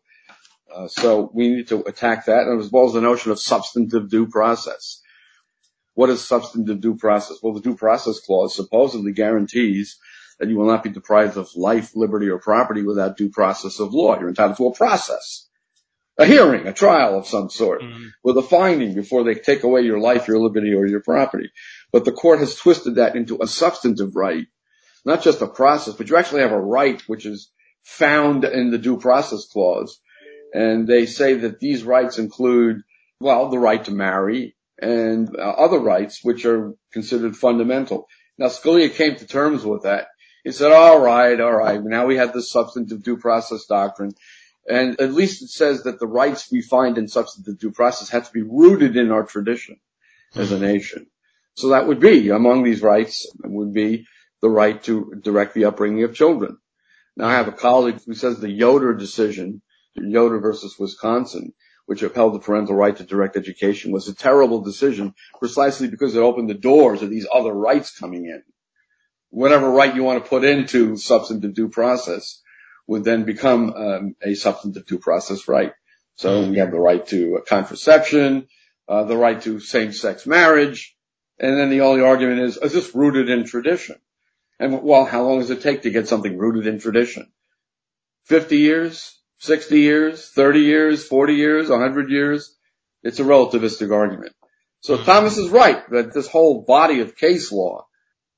Uh, 0.74 0.88
so 0.88 1.30
we 1.34 1.50
need 1.50 1.68
to 1.68 1.82
attack 1.84 2.26
that, 2.26 2.48
as 2.48 2.72
well 2.72 2.86
as 2.86 2.94
the 2.94 3.02
notion 3.02 3.32
of 3.32 3.40
substantive 3.40 4.10
due 4.10 4.28
process. 4.28 5.02
What 5.94 6.10
is 6.10 6.26
substantive 6.26 6.80
due 6.80 6.96
process? 6.96 7.38
Well, 7.44 7.54
the 7.54 7.60
due 7.60 7.76
process 7.76 8.22
clause 8.22 8.56
supposedly 8.56 9.12
guarantees 9.12 10.00
that 10.40 10.48
you 10.48 10.58
will 10.58 10.68
not 10.68 10.84
be 10.84 10.90
deprived 10.90 11.36
of 11.36 11.54
life, 11.56 11.92
liberty, 11.96 12.30
or 12.30 12.40
property 12.40 12.82
without 12.82 13.18
due 13.18 13.30
process 13.30 13.82
of 13.82 13.94
law. 13.94 14.18
You're 14.18 14.30
entitled 14.30 14.58
to 14.58 14.68
a 14.68 14.74
process, 14.74 15.50
a 16.22 16.26
hearing, 16.26 16.68
a 16.68 16.74
trial 16.74 17.18
of 17.18 17.28
some 17.28 17.50
sort, 17.50 17.82
mm-hmm. 17.82 18.08
with 18.24 18.38
a 18.38 18.42
finding 18.42 18.94
before 18.96 19.24
they 19.24 19.36
take 19.36 19.64
away 19.64 19.82
your 19.82 20.00
life, 20.00 20.28
your 20.28 20.40
liberty, 20.40 20.74
or 20.74 20.86
your 20.86 21.02
property. 21.02 21.50
But 21.92 22.06
the 22.06 22.12
court 22.12 22.40
has 22.40 22.56
twisted 22.56 22.96
that 22.96 23.16
into 23.16 23.40
a 23.42 23.48
substantive 23.48 24.16
right, 24.16 24.48
not 25.04 25.22
just 25.22 25.42
a 25.42 25.48
process, 25.48 25.96
but 25.96 26.10
you 26.10 26.18
actually 26.18 26.42
have 26.42 26.52
a 26.52 26.62
right 26.62 27.02
which 27.08 27.26
is 27.26 27.52
found 27.84 28.46
in 28.46 28.72
the 28.72 28.78
due 28.78 28.98
process 28.98 29.46
clause. 29.46 30.00
And 30.54 30.88
they 30.88 31.06
say 31.06 31.34
that 31.36 31.60
these 31.60 31.84
rights 31.84 32.20
include, 32.20 32.82
well, 33.20 33.50
the 33.50 33.60
right 33.60 33.84
to 33.86 33.92
marry 33.92 34.56
and 34.80 35.30
uh, 35.38 35.42
other 35.42 35.80
rights 35.80 36.20
which 36.24 36.46
are 36.46 36.74
considered 36.92 37.36
fundamental. 37.36 38.08
Now 38.38 38.48
Scalia 38.48 38.94
came 38.94 39.16
to 39.16 39.28
terms 39.28 39.64
with 39.64 39.84
that. 39.84 40.08
He 40.44 40.52
said, 40.52 40.72
all 40.72 41.00
right, 41.00 41.40
all 41.40 41.54
right, 41.54 41.82
now 41.82 42.08
we 42.08 42.18
have 42.18 42.34
the 42.34 42.42
substantive 42.42 43.04
due 43.04 43.18
process 43.18 43.66
doctrine. 43.66 44.12
And 44.68 45.00
at 45.02 45.14
least 45.14 45.42
it 45.42 45.50
says 45.50 45.84
that 45.84 46.00
the 46.00 46.08
rights 46.08 46.52
we 46.52 46.62
find 46.62 46.98
in 46.98 47.08
substantive 47.08 47.60
due 47.60 47.72
process 47.72 48.10
have 48.10 48.28
to 48.28 48.34
be 48.34 48.44
rooted 48.44 48.96
in 48.96 49.12
our 49.12 49.24
tradition 49.24 49.78
as 50.36 50.52
a 50.52 50.60
nation. 50.60 51.08
So 51.56 51.70
that 51.70 51.88
would 51.88 52.00
be 52.00 52.30
among 52.30 52.64
these 52.64 52.82
rights 52.82 53.28
would 53.44 53.74
be 53.74 54.06
the 54.42 54.50
right 54.50 54.82
to 54.84 55.20
direct 55.22 55.54
the 55.54 55.66
upbringing 55.66 56.04
of 56.04 56.16
children. 56.16 56.58
Now 57.18 57.28
I 57.28 57.34
have 57.34 57.48
a 57.48 57.54
colleague 57.54 58.00
who 58.06 58.14
says 58.14 58.40
the 58.40 58.50
Yoder 58.50 58.94
decision, 58.94 59.62
Yoder 59.96 60.40
versus 60.40 60.78
Wisconsin, 60.80 61.54
which 61.86 62.04
upheld 62.04 62.34
the 62.34 62.40
parental 62.40 62.76
right 62.76 62.96
to 62.96 63.04
direct 63.04 63.36
education 63.36 63.92
was 63.92 64.08
a 64.08 64.16
terrible 64.16 64.62
decision 64.62 65.14
precisely 65.40 65.90
because 65.90 66.16
it 66.16 66.22
opened 66.22 66.50
the 66.50 66.54
doors 66.54 67.00
to 67.00 67.08
these 67.08 67.28
other 67.34 67.52
rights 67.52 67.98
coming 67.98 68.26
in. 68.26 68.44
Whatever 69.30 69.70
right 69.70 69.96
you 69.96 70.04
want 70.04 70.24
to 70.24 70.30
put 70.30 70.46
into 70.46 70.96
substantive 70.98 71.54
due 71.54 71.70
process 71.70 72.42
would 72.92 73.06
then 73.06 73.24
become 73.24 73.74
um, 73.74 74.16
a 74.22 74.34
substantive 74.34 74.86
due 74.86 75.00
process 75.00 75.48
right. 75.48 75.72
So 76.16 76.50
we 76.50 76.58
have 76.58 76.72
the 76.72 76.80
right 76.80 77.08
to 77.08 77.42
contraception, 77.48 78.50
uh, 78.86 79.06
the 79.06 79.16
right 79.16 79.42
to 79.44 79.62
same-sex 79.62 80.28
marriage, 80.28 80.94
and 81.40 81.58
then 81.58 81.70
the 81.70 81.82
only 81.82 82.02
argument 82.02 82.42
is, 82.42 82.58
is 82.58 82.74
this 82.74 82.94
rooted 82.94 83.30
in 83.30 83.46
tradition? 83.46 83.96
And 84.60 84.84
well, 84.84 85.06
how 85.06 85.24
long 85.24 85.40
does 85.40 85.52
it 85.52 85.62
take 85.62 85.84
to 85.84 85.90
get 85.90 86.10
something 86.10 86.38
rooted 86.38 86.68
in 86.68 86.82
tradition? 86.82 87.32
50 88.26 88.58
years? 88.58 89.18
60 89.40 89.80
years? 89.80 90.30
30 90.30 90.60
years? 90.60 91.08
40 91.08 91.36
years? 91.36 91.70
100 91.70 92.12
years? 92.12 92.54
It's 93.04 93.22
a 93.22 93.24
relativistic 93.24 93.90
argument. 93.96 94.34
So. 94.82 94.98
Thomas 94.98 95.38
is 95.38 95.50
right 95.50 95.90
that 95.92 96.14
this 96.14 96.28
whole 96.28 96.64
body 96.64 97.00
of 97.00 97.16
case 97.16 97.54
law 97.54 97.88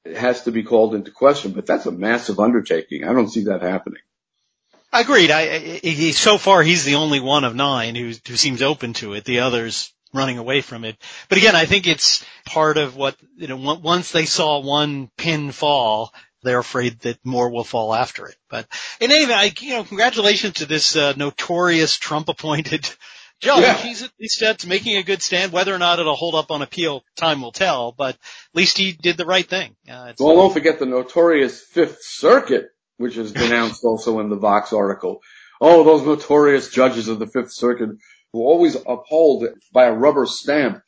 has 0.06 0.44
to 0.44 0.52
be 0.52 0.62
called 0.62 0.94
into 0.94 1.10
question, 1.10 1.54
but 1.54 1.66
that's 1.66 1.88
a 1.88 1.92
massive 1.92 2.40
undertaking. 2.40 3.04
I 3.04 3.14
don't 3.14 3.32
see 3.32 3.46
that 3.46 3.64
happening. 3.64 4.04
Agreed. 4.94 5.32
I, 5.32 5.60
he, 5.60 6.12
so 6.12 6.38
far 6.38 6.62
he's 6.62 6.86
the 6.86 6.96
only 6.96 7.20
one 7.20 7.44
of 7.44 7.56
nine 7.56 7.96
who, 7.96 8.14
who 8.28 8.36
seems 8.36 8.62
open 8.62 8.94
to 8.94 9.14
it. 9.14 9.26
The 9.26 9.40
others 9.40 9.92
running 10.14 10.38
away 10.38 10.62
from 10.62 10.86
it. 10.86 10.96
But 11.28 11.40
again, 11.40 11.56
I 11.56 11.66
think 11.66 11.88
it's 11.88 12.24
part 12.46 12.78
of 12.78 12.96
what, 12.96 13.18
you 13.36 13.48
know, 13.48 13.58
once 13.58 14.12
they 14.12 14.26
saw 14.26 14.60
one 14.60 15.10
pin 15.18 15.52
fall, 15.52 16.14
they're 16.44 16.60
afraid 16.60 17.00
that 17.02 17.18
more 17.24 17.50
will 17.50 17.64
fall 17.64 17.96
after 17.96 18.28
it. 18.28 18.36
But 18.50 18.68
in 19.00 19.10
any 19.12 19.24
event, 19.24 19.40
I, 19.40 19.54
you 19.60 19.74
know, 19.74 19.84
congratulations 19.84 20.56
to 20.56 20.66
this 20.66 20.96
uh, 20.96 21.14
notorious 21.18 21.98
Trump 21.98 22.30
appointed 22.30 22.88
judge. 23.40 23.62
Yeah. 23.62 23.78
He's 23.78 24.04
at 24.04 24.12
least 24.20 24.44
uh, 24.44 24.56
making 24.68 24.98
a 24.98 25.04
good 25.04 25.22
stand. 25.22 25.52
Whether 25.52 25.74
or 25.74 25.80
not 25.80 26.00
it'll 26.00 26.16
hold 26.16 26.36
up 26.36 26.52
on 26.52 26.62
appeal, 26.62 27.04
time 27.16 27.42
will 27.42 27.52
tell. 27.52 27.94
But 27.94 28.16
at 28.16 28.20
least 28.54 28.78
he 28.78 28.92
did 28.92 29.18
the 29.18 29.26
right 29.26 29.48
thing. 29.48 29.76
Uh, 29.90 30.14
well, 30.20 30.36
don't 30.36 30.54
forget 30.54 30.80
the 30.80 30.86
notorious 30.86 31.62
Fifth 31.62 32.04
Circuit, 32.04 32.68
which 33.04 33.18
is 33.18 33.34
denounced 33.34 33.84
also 33.84 34.20
in 34.22 34.30
the 34.30 34.38
Vox 34.38 34.72
article. 34.72 35.22
Oh, 35.60 35.84
those 35.84 36.06
notorious 36.06 36.70
judges 36.70 37.10
of 37.10 37.20
the 37.20 37.28
Fifth 37.28 37.52
Circuit 37.52 37.90
who 38.32 38.40
always 38.40 38.76
uphold 38.76 39.46
by 39.74 39.86
a 39.86 39.94
rubber 39.94 40.26
stamp 40.26 40.82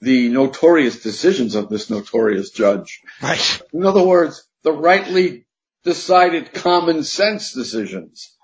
the 0.00 0.28
notorious 0.28 1.00
decisions 1.00 1.54
of 1.54 1.68
this 1.68 1.88
notorious 1.88 2.50
judge. 2.50 3.00
Right. 3.22 3.62
In 3.72 3.86
other 3.86 4.02
words, 4.02 4.44
the 4.64 4.72
rightly 4.72 5.46
decided 5.84 6.52
common 6.52 7.04
sense 7.04 7.52
decisions 7.52 8.36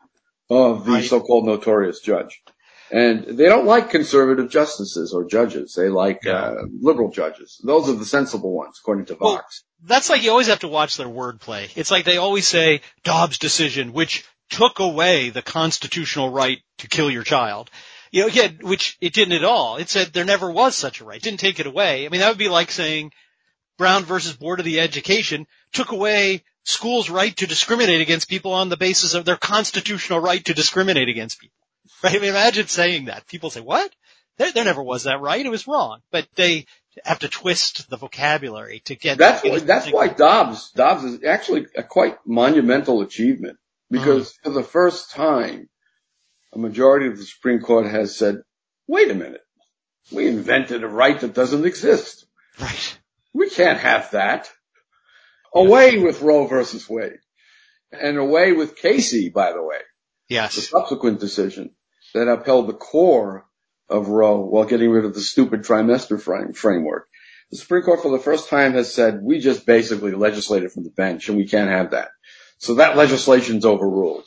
of 0.48 0.84
the 0.84 0.92
right. 0.92 1.04
so-called 1.04 1.46
notorious 1.46 2.00
judge. 2.00 2.42
And 2.90 3.24
they 3.24 3.46
don't 3.46 3.66
like 3.66 3.90
conservative 3.90 4.48
justices 4.48 5.12
or 5.12 5.24
judges. 5.24 5.74
They 5.74 5.88
like 5.88 6.20
yeah. 6.24 6.32
uh, 6.32 6.54
liberal 6.80 7.10
judges. 7.10 7.60
Those 7.64 7.88
are 7.88 7.94
the 7.94 8.04
sensible 8.04 8.52
ones, 8.52 8.78
according 8.80 9.06
to 9.06 9.16
Vox. 9.16 9.64
Well, 9.80 9.88
that's 9.88 10.08
like 10.08 10.22
you 10.22 10.30
always 10.30 10.46
have 10.46 10.60
to 10.60 10.68
watch 10.68 10.96
their 10.96 11.08
wordplay. 11.08 11.68
It's 11.74 11.90
like 11.90 12.04
they 12.04 12.16
always 12.16 12.46
say 12.46 12.82
Dobbs' 13.02 13.38
decision, 13.38 13.92
which 13.92 14.24
took 14.50 14.78
away 14.78 15.30
the 15.30 15.42
constitutional 15.42 16.30
right 16.30 16.60
to 16.78 16.88
kill 16.88 17.10
your 17.10 17.24
child. 17.24 17.70
You 18.12 18.22
know, 18.22 18.28
yeah, 18.28 18.48
which 18.62 18.96
it 19.00 19.12
didn't 19.12 19.34
at 19.34 19.44
all. 19.44 19.76
It 19.76 19.88
said 19.88 20.12
there 20.12 20.24
never 20.24 20.50
was 20.50 20.76
such 20.76 21.00
a 21.00 21.04
right. 21.04 21.16
It 21.16 21.22
didn't 21.22 21.40
take 21.40 21.58
it 21.58 21.66
away. 21.66 22.06
I 22.06 22.08
mean, 22.08 22.20
that 22.20 22.28
would 22.28 22.38
be 22.38 22.48
like 22.48 22.70
saying 22.70 23.12
Brown 23.78 24.04
versus 24.04 24.36
Board 24.36 24.60
of 24.60 24.64
the 24.64 24.80
Education 24.80 25.46
took 25.72 25.90
away 25.90 26.44
schools' 26.62 27.10
right 27.10 27.36
to 27.36 27.46
discriminate 27.46 28.00
against 28.00 28.28
people 28.28 28.52
on 28.52 28.68
the 28.68 28.76
basis 28.76 29.14
of 29.14 29.24
their 29.24 29.36
constitutional 29.36 30.20
right 30.20 30.44
to 30.44 30.54
discriminate 30.54 31.08
against 31.08 31.40
people. 31.40 31.56
Right? 32.02 32.16
I 32.16 32.18
mean, 32.18 32.30
imagine 32.30 32.66
saying 32.66 33.06
that. 33.06 33.26
People 33.26 33.50
say, 33.50 33.60
what? 33.60 33.90
There, 34.38 34.52
there 34.52 34.64
never 34.64 34.82
was 34.82 35.04
that 35.04 35.20
right. 35.20 35.44
It 35.44 35.50
was 35.50 35.66
wrong. 35.66 36.00
But 36.10 36.26
they 36.36 36.66
have 37.04 37.18
to 37.20 37.28
twist 37.28 37.88
the 37.90 37.96
vocabulary 37.96 38.80
to 38.86 38.94
get. 38.94 39.18
That's 39.18 39.44
why, 39.44 39.58
that's 39.60 39.90
why 39.90 40.08
Dobbs 40.08 40.72
Dobbs 40.72 41.04
is 41.04 41.24
actually 41.24 41.66
a 41.76 41.82
quite 41.82 42.16
monumental 42.26 43.02
achievement 43.02 43.58
because 43.90 44.30
uh-huh. 44.30 44.50
for 44.50 44.60
the 44.60 44.66
first 44.66 45.10
time 45.10 45.68
a 46.54 46.58
majority 46.58 47.06
of 47.06 47.18
the 47.18 47.24
Supreme 47.24 47.60
Court 47.60 47.86
has 47.86 48.16
said, 48.16 48.36
wait 48.86 49.10
a 49.10 49.14
minute, 49.14 49.42
we 50.10 50.26
invented 50.26 50.82
a 50.82 50.88
right 50.88 51.18
that 51.20 51.34
doesn't 51.34 51.66
exist. 51.66 52.26
Right. 52.60 52.98
We 53.34 53.50
can't 53.50 53.78
have 53.78 54.12
that. 54.12 54.48
Away 55.54 55.98
with 55.98 56.22
Roe 56.22 56.46
versus 56.46 56.88
Wade. 56.88 57.18
And 57.92 58.18
away 58.18 58.52
with 58.52 58.76
Casey, 58.76 59.28
by 59.28 59.52
the 59.52 59.62
way. 59.62 59.78
Yes. 60.28 60.56
The 60.56 60.62
subsequent 60.62 61.20
decision 61.20 61.75
that 62.16 62.28
upheld 62.28 62.66
the 62.66 62.74
core 62.74 63.46
of 63.88 64.08
Roe 64.08 64.40
while 64.40 64.64
getting 64.64 64.90
rid 64.90 65.04
of 65.04 65.14
the 65.14 65.20
stupid 65.20 65.62
trimester 65.62 66.20
frame, 66.20 66.52
framework. 66.52 67.08
The 67.50 67.58
Supreme 67.58 67.82
Court 67.82 68.02
for 68.02 68.10
the 68.10 68.22
first 68.22 68.48
time 68.48 68.72
has 68.72 68.92
said, 68.92 69.20
we 69.22 69.38
just 69.38 69.66
basically 69.66 70.12
legislated 70.12 70.72
from 70.72 70.82
the 70.82 70.90
bench 70.90 71.28
and 71.28 71.36
we 71.36 71.46
can't 71.46 71.70
have 71.70 71.92
that. 71.92 72.08
So 72.58 72.74
that 72.74 72.96
legislation's 72.96 73.64
overruled 73.64 74.24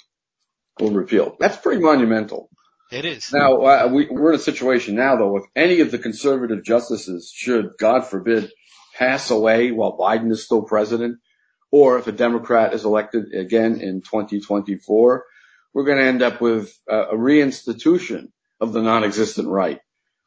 or 0.79 0.91
repealed. 0.91 1.35
That's 1.39 1.57
pretty 1.57 1.81
monumental. 1.81 2.49
It 2.91 3.05
is. 3.05 3.31
Now, 3.33 3.61
uh, 3.61 3.89
we, 3.91 4.07
we're 4.09 4.33
in 4.33 4.39
a 4.39 4.43
situation 4.43 4.95
now 4.95 5.17
though, 5.17 5.37
if 5.37 5.43
any 5.55 5.81
of 5.81 5.91
the 5.91 5.99
conservative 5.99 6.63
justices 6.63 7.31
should, 7.35 7.71
God 7.77 8.05
forbid, 8.05 8.51
pass 8.95 9.29
away 9.29 9.71
while 9.71 9.97
Biden 9.97 10.31
is 10.31 10.45
still 10.45 10.63
president, 10.63 11.19
or 11.71 11.99
if 11.99 12.07
a 12.07 12.11
Democrat 12.11 12.73
is 12.73 12.85
elected 12.85 13.33
again 13.33 13.81
in 13.81 14.01
2024, 14.01 15.25
we're 15.73 15.85
going 15.85 15.99
to 15.99 16.05
end 16.05 16.21
up 16.21 16.41
with 16.41 16.77
a 16.87 17.13
reinstitution 17.13 18.31
of 18.59 18.73
the 18.73 18.81
non-existent 18.81 19.47
right. 19.47 19.79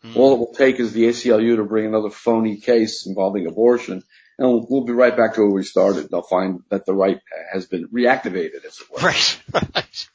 Mm. 0.04 0.16
All 0.16 0.34
it 0.34 0.38
will 0.38 0.54
take 0.54 0.80
is 0.80 0.92
the 0.92 1.04
ACLU 1.04 1.56
to 1.56 1.64
bring 1.64 1.86
another 1.86 2.10
phony 2.10 2.56
case 2.56 3.06
involving 3.06 3.46
abortion, 3.46 4.02
and 4.38 4.48
we'll, 4.48 4.66
we'll, 4.68 4.84
be 4.84 4.92
right 4.92 5.16
back 5.16 5.34
to 5.34 5.42
where 5.42 5.50
we 5.50 5.62
started. 5.62 6.08
They'll 6.10 6.22
find 6.22 6.60
that 6.70 6.86
the 6.86 6.94
right 6.94 7.20
has 7.52 7.66
been 7.66 7.88
reactivated, 7.88 8.64
as 8.66 8.80
it 8.80 8.90
were. 8.90 8.98
Right, 8.98 9.42
right. 9.74 10.08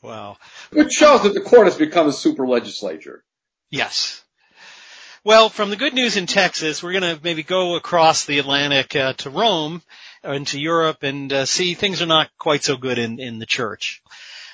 Wow. 0.00 0.36
Which 0.72 0.92
shows 0.92 1.24
that 1.24 1.34
the 1.34 1.40
court 1.40 1.66
has 1.66 1.76
become 1.76 2.06
a 2.08 2.12
super 2.12 2.46
legislature. 2.46 3.24
Yes. 3.70 4.22
Well, 5.24 5.48
from 5.48 5.70
the 5.70 5.76
good 5.76 5.92
news 5.92 6.16
in 6.16 6.26
Texas, 6.26 6.82
we're 6.82 6.98
going 6.98 7.16
to 7.16 7.20
maybe 7.22 7.42
go 7.42 7.74
across 7.74 8.24
the 8.24 8.38
Atlantic 8.38 8.94
uh, 8.94 9.14
to 9.14 9.30
Rome 9.30 9.82
and 10.26 10.46
to 10.48 10.60
Europe 10.60 11.02
and 11.02 11.32
uh, 11.32 11.46
see 11.46 11.74
things 11.74 12.02
are 12.02 12.06
not 12.06 12.28
quite 12.38 12.64
so 12.64 12.76
good 12.76 12.98
in, 12.98 13.18
in 13.20 13.38
the 13.38 13.46
church. 13.46 14.02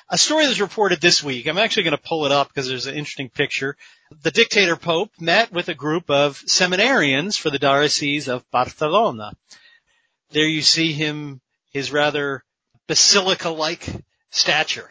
A 0.09 0.19
story 0.19 0.47
that's 0.47 0.61
reported 0.61 1.01
this 1.01 1.23
week, 1.23 1.47
I'm 1.47 1.59
actually 1.59 1.85
going 1.85 1.97
to 1.97 2.03
pull 2.03 2.27
it 2.27 2.33
up 2.33 2.49
because 2.49 2.69
there's 2.69 2.87
an 2.87 2.95
interesting 2.95 3.31
picture. 3.31 3.77
The 4.23 4.31
dictator 4.31 4.77
pope 4.77 5.11
met 5.19 5.51
with 5.51 5.69
a 5.69 5.75
group 5.75 6.11
of 6.11 6.39
seminarians 6.47 7.39
for 7.39 7.49
the 7.49 7.59
diocese 7.59 8.29
of 8.29 8.49
Barcelona. 8.51 9.33
There 10.31 10.47
you 10.47 10.61
see 10.63 10.93
him, 10.93 11.41
his 11.73 11.93
rather 11.93 12.45
basilica-like 12.89 13.89
stature. 14.31 14.91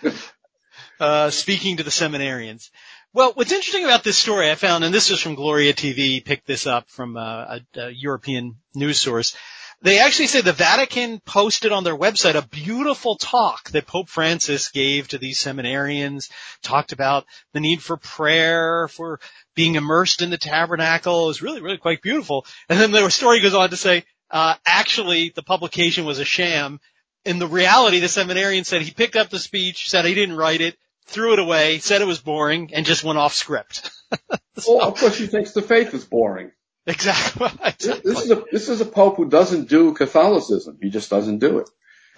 uh, 1.00 1.30
speaking 1.30 1.78
to 1.78 1.82
the 1.82 1.90
seminarians. 1.90 2.70
Well, 3.14 3.32
what's 3.34 3.52
interesting 3.52 3.84
about 3.84 4.04
this 4.04 4.18
story 4.18 4.50
I 4.50 4.54
found, 4.54 4.84
and 4.84 4.92
this 4.92 5.10
is 5.10 5.18
from 5.18 5.34
Gloria 5.34 5.72
TV, 5.72 6.22
picked 6.22 6.46
this 6.46 6.66
up 6.66 6.90
from 6.90 7.16
uh, 7.16 7.58
a, 7.74 7.80
a 7.80 7.90
European 7.90 8.56
news 8.74 9.00
source. 9.00 9.34
They 9.80 9.98
actually 9.98 10.26
say 10.26 10.42
the 10.42 10.52
Vatican 10.52 11.20
posted 11.20 11.72
on 11.72 11.84
their 11.84 11.96
website 11.96 12.34
a 12.34 12.46
beautiful 12.46 13.16
talk 13.16 13.70
that 13.70 13.86
Pope 13.86 14.10
Francis 14.10 14.68
gave 14.68 15.08
to 15.08 15.18
these 15.18 15.38
seminarians, 15.40 16.30
talked 16.62 16.92
about 16.92 17.24
the 17.54 17.60
need 17.60 17.82
for 17.82 17.96
prayer, 17.96 18.88
for 18.88 19.20
being 19.54 19.76
immersed 19.76 20.20
in 20.20 20.28
the 20.28 20.36
tabernacle. 20.36 21.24
It 21.24 21.28
was 21.28 21.42
really, 21.42 21.62
really 21.62 21.78
quite 21.78 22.02
beautiful. 22.02 22.44
And 22.68 22.78
then 22.78 22.90
the 22.92 23.08
story 23.08 23.40
goes 23.40 23.54
on 23.54 23.70
to 23.70 23.76
say, 23.76 24.04
uh, 24.30 24.56
actually 24.66 25.30
the 25.30 25.42
publication 25.42 26.04
was 26.04 26.18
a 26.18 26.26
sham 26.26 26.78
in 27.24 27.38
the 27.38 27.46
reality, 27.46 28.00
the 28.00 28.08
seminarian 28.08 28.64
said 28.64 28.80
he 28.82 28.90
picked 28.90 29.16
up 29.16 29.28
the 29.28 29.38
speech, 29.38 29.90
said 29.90 30.04
he 30.04 30.14
didn't 30.14 30.36
write 30.36 30.60
it, 30.60 30.78
threw 31.08 31.32
it 31.32 31.38
away, 31.38 31.78
said 31.78 32.02
it 32.02 32.06
was 32.06 32.20
boring, 32.20 32.70
and 32.72 32.86
just 32.86 33.04
went 33.04 33.18
off 33.18 33.34
script. 33.34 33.90
so, 34.58 34.76
well, 34.76 34.88
of 34.88 34.98
course 34.98 35.18
he 35.18 35.26
thinks 35.26 35.52
the 35.52 35.62
faith 35.62 35.92
is 35.94 36.04
boring. 36.04 36.52
Exactly. 36.86 37.48
exactly. 37.64 38.12
This 38.12 38.24
is 38.24 38.30
a 38.30 38.44
this 38.52 38.68
is 38.68 38.80
a 38.80 38.86
pope 38.86 39.16
who 39.16 39.28
doesn't 39.28 39.68
do 39.68 39.92
Catholicism. 39.92 40.78
He 40.80 40.90
just 40.90 41.10
doesn't 41.10 41.38
do 41.38 41.58
it. 41.58 41.68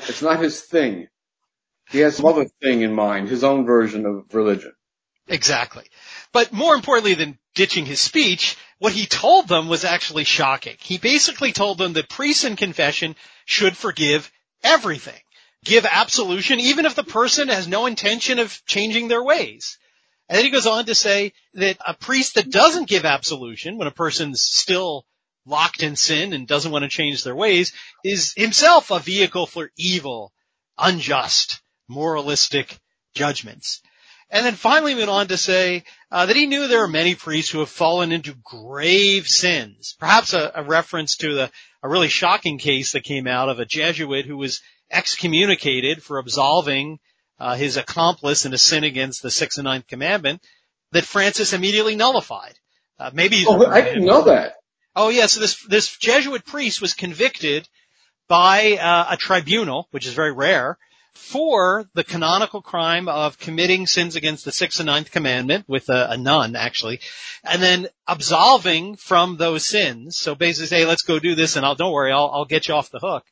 It's 0.00 0.22
not 0.22 0.40
his 0.40 0.60
thing. 0.60 1.08
He 1.90 1.98
has 2.00 2.16
some 2.16 2.26
other 2.26 2.46
thing 2.62 2.82
in 2.82 2.94
mind, 2.94 3.28
his 3.28 3.42
own 3.42 3.66
version 3.66 4.06
of 4.06 4.32
religion. 4.32 4.72
Exactly. 5.26 5.84
But 6.32 6.52
more 6.52 6.74
importantly 6.74 7.14
than 7.14 7.38
ditching 7.54 7.84
his 7.84 8.00
speech, 8.00 8.56
what 8.78 8.92
he 8.92 9.06
told 9.06 9.48
them 9.48 9.68
was 9.68 9.84
actually 9.84 10.24
shocking. 10.24 10.76
He 10.80 10.98
basically 10.98 11.52
told 11.52 11.78
them 11.78 11.92
that 11.94 12.08
priests 12.08 12.44
in 12.44 12.56
confession 12.56 13.16
should 13.44 13.76
forgive 13.76 14.30
everything. 14.62 15.20
Give 15.64 15.84
absolution 15.84 16.60
even 16.60 16.86
if 16.86 16.94
the 16.94 17.04
person 17.04 17.48
has 17.48 17.68
no 17.68 17.86
intention 17.86 18.38
of 18.38 18.62
changing 18.66 19.08
their 19.08 19.22
ways. 19.22 19.78
And 20.28 20.38
then 20.38 20.44
he 20.44 20.50
goes 20.50 20.66
on 20.66 20.86
to 20.86 20.94
say 20.94 21.32
that 21.54 21.76
a 21.86 21.92
priest 21.92 22.36
that 22.36 22.50
doesn't 22.50 22.88
give 22.88 23.04
absolution 23.04 23.76
when 23.76 23.88
a 23.88 23.92
person's 23.92 24.42
still 24.42 25.04
locked 25.44 25.82
in 25.82 25.96
sin 25.96 26.32
and 26.32 26.46
doesn't 26.46 26.70
want 26.70 26.84
to 26.84 26.88
change 26.88 27.24
their 27.24 27.34
ways 27.34 27.72
is 28.04 28.32
himself 28.36 28.90
a 28.90 29.00
vehicle 29.00 29.46
for 29.46 29.70
evil, 29.76 30.32
unjust, 30.78 31.60
moralistic 31.88 32.78
judgments. 33.14 33.82
And 34.30 34.46
then 34.46 34.54
finally 34.54 34.94
went 34.94 35.10
on 35.10 35.26
to 35.28 35.36
say 35.36 35.82
uh, 36.12 36.26
that 36.26 36.36
he 36.36 36.46
knew 36.46 36.68
there 36.68 36.84
are 36.84 36.88
many 36.88 37.16
priests 37.16 37.50
who 37.50 37.58
have 37.58 37.68
fallen 37.68 38.12
into 38.12 38.36
grave 38.44 39.26
sins. 39.26 39.96
Perhaps 39.98 40.32
a, 40.32 40.52
a 40.54 40.62
reference 40.62 41.16
to 41.16 41.34
the, 41.34 41.50
a 41.82 41.88
really 41.88 42.08
shocking 42.08 42.58
case 42.58 42.92
that 42.92 43.02
came 43.02 43.26
out 43.26 43.48
of 43.48 43.58
a 43.58 43.66
Jesuit 43.66 44.26
who 44.26 44.36
was 44.36 44.60
excommunicated 44.90 46.02
for 46.02 46.18
absolving 46.18 46.98
uh, 47.38 47.54
his 47.54 47.76
accomplice 47.76 48.44
in 48.44 48.52
a 48.52 48.58
sin 48.58 48.84
against 48.84 49.22
the 49.22 49.30
sixth 49.30 49.58
and 49.58 49.64
ninth 49.64 49.86
commandment 49.86 50.42
that 50.92 51.04
Francis 51.04 51.52
immediately 51.52 51.94
nullified. 51.94 52.54
Uh, 52.98 53.10
maybe 53.14 53.44
oh, 53.46 53.66
I 53.66 53.80
didn't 53.80 54.04
know 54.04 54.24
that. 54.24 54.56
Oh 54.94 55.08
yeah, 55.08 55.26
so 55.26 55.40
this 55.40 55.64
this 55.64 55.96
Jesuit 55.96 56.44
priest 56.44 56.82
was 56.82 56.94
convicted 56.94 57.68
by 58.28 58.76
uh, 58.80 59.06
a 59.10 59.16
tribunal, 59.16 59.88
which 59.90 60.06
is 60.06 60.12
very 60.12 60.32
rare, 60.32 60.78
for 61.14 61.84
the 61.94 62.04
canonical 62.04 62.62
crime 62.62 63.08
of 63.08 63.38
committing 63.38 63.86
sins 63.86 64.16
against 64.16 64.44
the 64.44 64.52
sixth 64.52 64.80
and 64.80 64.86
ninth 64.86 65.10
commandment 65.10 65.64
with 65.68 65.88
a, 65.88 66.10
a 66.10 66.16
nun, 66.16 66.56
actually, 66.56 67.00
and 67.44 67.62
then 67.62 67.88
absolving 68.06 68.96
from 68.96 69.36
those 69.36 69.66
sins. 69.66 70.16
So 70.18 70.34
basically 70.34 70.66
say, 70.66 70.84
let's 70.84 71.02
go 71.02 71.18
do 71.18 71.34
this 71.34 71.56
and 71.56 71.64
I'll, 71.64 71.74
don't 71.74 71.92
worry, 71.92 72.12
I'll, 72.12 72.30
I'll 72.32 72.44
get 72.44 72.68
you 72.68 72.74
off 72.74 72.90
the 72.90 72.98
hook. 72.98 73.24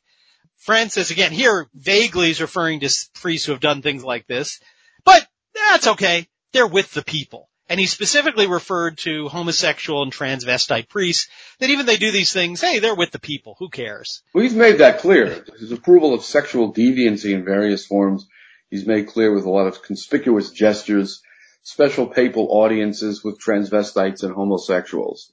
Francis, 0.59 1.09
again, 1.09 1.31
here 1.31 1.67
vaguely 1.73 2.29
is 2.29 2.41
referring 2.41 2.81
to 2.81 2.89
priests 3.21 3.45
who 3.45 3.53
have 3.53 3.61
done 3.61 3.81
things 3.81 4.03
like 4.03 4.27
this, 4.27 4.59
but 5.05 5.25
that's 5.53 5.87
okay. 5.87 6.27
They're 6.53 6.67
with 6.67 6.93
the 6.93 7.03
people. 7.03 7.49
And 7.69 7.79
he 7.79 7.85
specifically 7.85 8.47
referred 8.47 8.97
to 8.99 9.27
homosexual 9.27 10.01
and 10.01 10.11
transvestite 10.11 10.89
priests 10.89 11.29
that 11.59 11.69
even 11.69 11.85
they 11.85 11.97
do 11.97 12.11
these 12.11 12.33
things, 12.33 12.61
hey, 12.61 12.79
they're 12.79 12.95
with 12.95 13.11
the 13.11 13.19
people. 13.19 13.55
Who 13.59 13.69
cares? 13.69 14.23
Well, 14.33 14.43
he's 14.43 14.55
made 14.55 14.79
that 14.79 14.99
clear. 14.99 15.45
His 15.59 15.71
approval 15.71 16.15
of 16.15 16.23
sexual 16.23 16.73
deviancy 16.73 17.31
in 17.31 17.45
various 17.45 17.85
forms, 17.85 18.27
he's 18.71 18.87
made 18.87 19.07
clear 19.07 19.33
with 19.33 19.45
a 19.45 19.51
lot 19.51 19.67
of 19.67 19.83
conspicuous 19.83 20.49
gestures, 20.49 21.21
special 21.61 22.07
papal 22.07 22.47
audiences 22.49 23.23
with 23.23 23.39
transvestites 23.39 24.23
and 24.23 24.33
homosexuals 24.33 25.31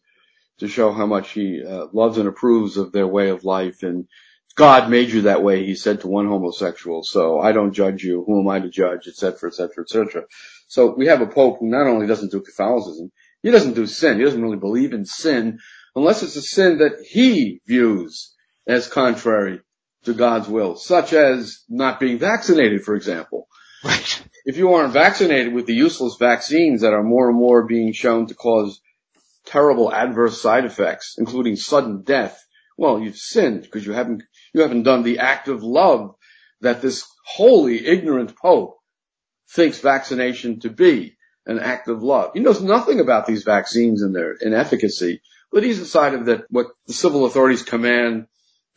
to 0.58 0.68
show 0.68 0.92
how 0.92 1.06
much 1.06 1.30
he 1.30 1.64
uh, 1.64 1.86
loves 1.92 2.18
and 2.18 2.28
approves 2.28 2.76
of 2.76 2.92
their 2.92 3.06
way 3.06 3.30
of 3.30 3.44
life. 3.44 3.82
And 3.82 4.08
God 4.56 4.90
made 4.90 5.10
you 5.10 5.22
that 5.22 5.42
way, 5.42 5.64
he 5.64 5.74
said 5.74 6.00
to 6.00 6.08
one 6.08 6.26
homosexual. 6.26 7.02
So 7.02 7.38
I 7.38 7.52
don't 7.52 7.72
judge 7.72 8.02
you. 8.02 8.24
Who 8.26 8.40
am 8.40 8.48
I 8.48 8.58
to 8.58 8.70
judge, 8.70 9.06
et 9.06 9.14
cetera, 9.14 9.50
et 9.50 9.54
cetera, 9.54 9.84
et 9.84 9.88
cetera. 9.88 10.24
So 10.66 10.94
we 10.96 11.06
have 11.06 11.20
a 11.20 11.26
pope 11.26 11.58
who 11.60 11.68
not 11.68 11.86
only 11.86 12.06
doesn't 12.06 12.32
do 12.32 12.40
Catholicism, 12.40 13.12
he 13.42 13.50
doesn't 13.50 13.74
do 13.74 13.86
sin. 13.86 14.18
He 14.18 14.24
doesn't 14.24 14.42
really 14.42 14.56
believe 14.56 14.92
in 14.92 15.04
sin 15.04 15.58
unless 15.94 16.22
it's 16.22 16.36
a 16.36 16.42
sin 16.42 16.78
that 16.78 17.04
he 17.06 17.60
views 17.66 18.34
as 18.66 18.88
contrary 18.88 19.60
to 20.04 20.14
God's 20.14 20.48
will, 20.48 20.76
such 20.76 21.12
as 21.12 21.62
not 21.68 22.00
being 22.00 22.18
vaccinated, 22.18 22.82
for 22.82 22.94
example. 22.94 23.48
Right. 23.84 24.22
If 24.44 24.56
you 24.56 24.72
aren't 24.72 24.92
vaccinated 24.92 25.52
with 25.52 25.66
the 25.66 25.74
useless 25.74 26.16
vaccines 26.18 26.80
that 26.80 26.92
are 26.92 27.02
more 27.02 27.28
and 27.28 27.38
more 27.38 27.66
being 27.66 27.92
shown 27.92 28.26
to 28.28 28.34
cause 28.34 28.80
terrible 29.44 29.92
adverse 29.92 30.40
side 30.40 30.64
effects, 30.64 31.16
including 31.18 31.56
sudden 31.56 32.02
death, 32.02 32.42
well, 32.76 33.00
you've 33.00 33.16
sinned 33.16 33.62
because 33.62 33.86
you 33.86 33.92
haven't, 33.92 34.22
you 34.56 34.62
haven't 34.62 34.84
done 34.84 35.02
the 35.02 35.18
act 35.18 35.48
of 35.48 35.62
love 35.62 36.14
that 36.62 36.80
this 36.80 37.06
wholly 37.26 37.86
ignorant 37.86 38.34
Pope 38.36 38.78
thinks 39.50 39.78
vaccination 39.78 40.60
to 40.60 40.70
be 40.70 41.16
an 41.44 41.58
act 41.58 41.88
of 41.88 42.02
love. 42.02 42.30
He 42.32 42.40
knows 42.40 42.62
nothing 42.62 42.98
about 42.98 43.26
these 43.26 43.44
vaccines 43.44 44.02
and 44.02 44.14
their 44.14 44.32
inefficacy, 44.32 45.20
but 45.52 45.62
he's 45.62 45.78
decided 45.78 46.24
that 46.24 46.46
what 46.48 46.68
the 46.86 46.94
civil 46.94 47.26
authorities 47.26 47.62
command 47.62 48.26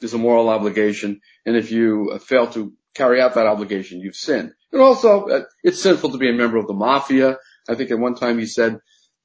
is 0.02 0.13
a 0.13 0.18
moral 0.18 0.50
obligation, 0.50 1.22
and 1.46 1.56
if 1.56 1.72
you 1.72 2.20
fail 2.20 2.48
to 2.48 2.74
carry 2.94 3.22
out 3.22 3.36
that 3.36 3.48
obligation, 3.48 4.02
you've 4.02 4.15
sinned. 4.15 4.52
And 4.74 4.82
also, 4.82 5.28
uh, 5.28 5.44
it's 5.63 5.82
sinful 5.82 6.12
to 6.12 6.18
be 6.18 6.30
a 6.30 6.34
member 6.34 6.58
of 6.58 6.68
the 6.68 6.74
mafia. 6.74 7.38
I 7.70 7.76
think 7.76 7.89
at 7.92 8.00
one 8.00 8.15
time 8.15 8.38
he 8.38 8.46
said 8.46 8.80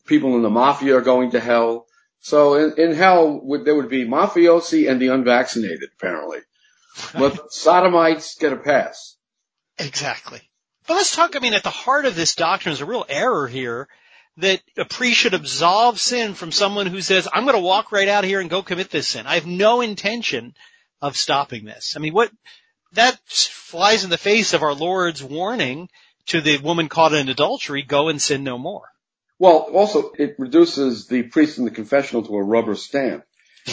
people 0.07 0.37
in 0.37 0.43
the 0.43 0.51
mafia 0.51 0.97
are 0.97 1.03
going 1.03 1.33
to 1.33 1.41
hell. 1.41 1.87
So 2.25 2.55
in, 2.55 2.73
in 2.79 2.97
hell, 2.97 3.39
would, 3.43 3.67
there 3.67 3.75
would 3.75 3.91
be 3.91 4.07
mafiosi 4.07 4.91
and 4.91 4.99
the 4.99 5.09
unvaccinated, 5.09 5.91
apparently. 5.99 6.39
But 7.13 7.53
sodomites 7.53 8.37
get 8.37 8.55
a 8.55 8.57
pass. 8.57 9.19
Exactly. 9.79 10.41
But 10.87 10.95
let's 10.95 11.15
talk, 11.15 11.37
I 11.37 11.41
mean, 11.41 11.53
at 11.53 11.65
the 11.65 11.69
heart 11.69 12.07
of 12.07 12.17
this 12.17 12.35
doctrine 12.35 12.73
is 12.73 12.81
a 12.81 12.87
real 12.87 13.05
error 13.11 13.47
here 13.47 13.89
that 14.39 14.63
a 14.79 14.87
priest 14.87 15.19
should 15.19 15.35
absolve 15.35 16.01
sin 16.01 16.33
from 16.33 16.51
someone 16.51 16.87
who 16.87 17.03
says, 17.03 17.29
I'm 17.31 17.45
going 17.45 17.57
to 17.57 17.63
walk 17.63 17.93
right 17.93 18.09
out 18.09 18.25
here 18.25 18.41
and 18.41 18.49
go 18.49 18.63
commit 18.63 18.89
this 18.89 19.09
sin. 19.09 19.27
I 19.27 19.35
have 19.35 19.47
no 19.47 19.83
intention 19.83 20.55
of 21.03 21.19
stopping 21.19 21.67
this. 21.67 21.93
I 21.95 21.99
mean, 22.01 22.15
what, 22.15 22.31
that 22.95 23.21
flies 23.27 24.03
in 24.03 24.09
the 24.09 24.17
face 24.17 24.55
of 24.55 24.63
our 24.63 24.75
Lord's 24.75 25.23
warning 25.23 25.91
to 26.29 26.41
the 26.41 26.57
woman 26.57 26.89
caught 26.89 27.13
in 27.13 27.29
adultery, 27.29 27.83
go 27.83 28.09
and 28.09 28.21
sin 28.21 28.45
no 28.45 28.57
more. 28.57 28.94
Well, 29.39 29.69
also, 29.75 30.13
it 30.19 30.37
reduces 30.39 31.07
the 31.07 31.25
priest 31.25 31.59
in 31.59 31.65
the 31.65 31.71
confessional 31.71 32.25
to 32.25 32.37
a 32.37 32.43
rubber 32.43 32.75
stamp. 32.77 33.25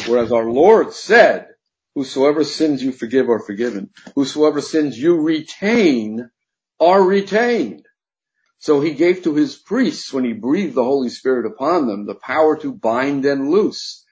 Whereas 0.08 0.32
our 0.32 0.50
Lord 0.50 0.94
said, 0.94 1.48
whosoever 1.96 2.44
sins 2.44 2.84
you 2.84 2.92
forgive 2.92 3.30
are 3.30 3.40
forgiven. 3.40 3.92
Whosoever 4.16 4.62
sins 4.62 4.98
you 4.98 5.22
retain 5.22 6.30
are 6.80 7.04
retained. 7.04 7.86
So 8.60 8.82
he 8.82 8.94
gave 8.94 9.24
to 9.24 9.36
his 9.36 9.56
priests, 9.56 10.14
when 10.14 10.24
he 10.24 10.34
breathed 10.34 10.76
the 10.76 10.84
Holy 10.84 11.10
Spirit 11.10 11.46
upon 11.46 11.88
them, 11.88 12.06
the 12.06 12.16
power 12.16 12.58
to 12.58 12.74
bind 12.74 13.26
and 13.26 13.50
loose, 13.50 14.06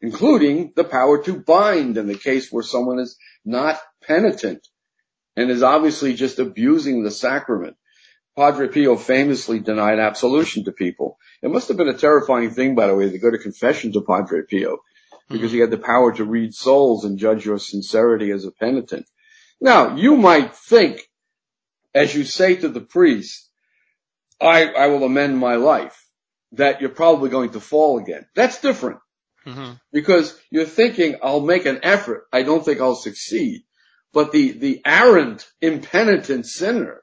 including 0.00 0.72
the 0.76 0.84
power 0.84 1.22
to 1.24 1.40
bind 1.40 1.98
in 1.98 2.06
the 2.06 2.18
case 2.18 2.50
where 2.50 2.62
someone 2.62 2.98
is 3.00 3.16
not 3.44 3.80
penitent 4.02 4.66
and 5.36 5.50
is 5.50 5.62
obviously 5.62 6.14
just 6.14 6.38
abusing 6.38 7.02
the 7.02 7.10
sacrament. 7.10 7.76
Padre 8.36 8.68
Pio 8.68 8.96
famously 8.96 9.60
denied 9.60 9.98
absolution 9.98 10.64
to 10.64 10.72
people. 10.72 11.18
It 11.42 11.50
must 11.50 11.68
have 11.68 11.76
been 11.76 11.88
a 11.88 11.94
terrifying 11.94 12.50
thing, 12.50 12.74
by 12.74 12.86
the 12.86 12.94
way, 12.94 13.10
to 13.10 13.18
go 13.18 13.30
to 13.30 13.38
confession 13.38 13.92
to 13.92 14.02
Padre 14.02 14.42
Pio 14.48 14.78
because 15.28 15.50
he 15.50 15.58
had 15.58 15.70
the 15.70 15.78
power 15.78 16.12
to 16.12 16.24
read 16.24 16.54
souls 16.54 17.04
and 17.04 17.18
judge 17.18 17.44
your 17.44 17.58
sincerity 17.58 18.30
as 18.30 18.44
a 18.44 18.52
penitent. 18.52 19.06
Now, 19.60 19.96
you 19.96 20.16
might 20.16 20.54
think 20.54 21.08
as 21.94 22.14
you 22.14 22.24
say 22.24 22.56
to 22.56 22.68
the 22.68 22.80
priest, 22.80 23.48
I, 24.40 24.66
I 24.66 24.88
will 24.88 25.04
amend 25.04 25.38
my 25.38 25.54
life, 25.56 26.06
that 26.52 26.82
you're 26.82 26.90
probably 26.90 27.30
going 27.30 27.50
to 27.50 27.60
fall 27.60 27.98
again. 27.98 28.26
That's 28.34 28.60
different. 28.60 28.98
Mm-hmm. 29.46 29.72
Because 29.92 30.38
you're 30.50 30.66
thinking, 30.66 31.16
I'll 31.22 31.40
make 31.40 31.64
an 31.64 31.80
effort. 31.82 32.26
I 32.32 32.42
don't 32.42 32.62
think 32.62 32.80
I'll 32.82 32.96
succeed. 32.96 33.62
But 34.12 34.30
the, 34.32 34.52
the 34.52 34.82
arrant, 34.84 35.48
impenitent 35.62 36.46
sinner 36.46 37.02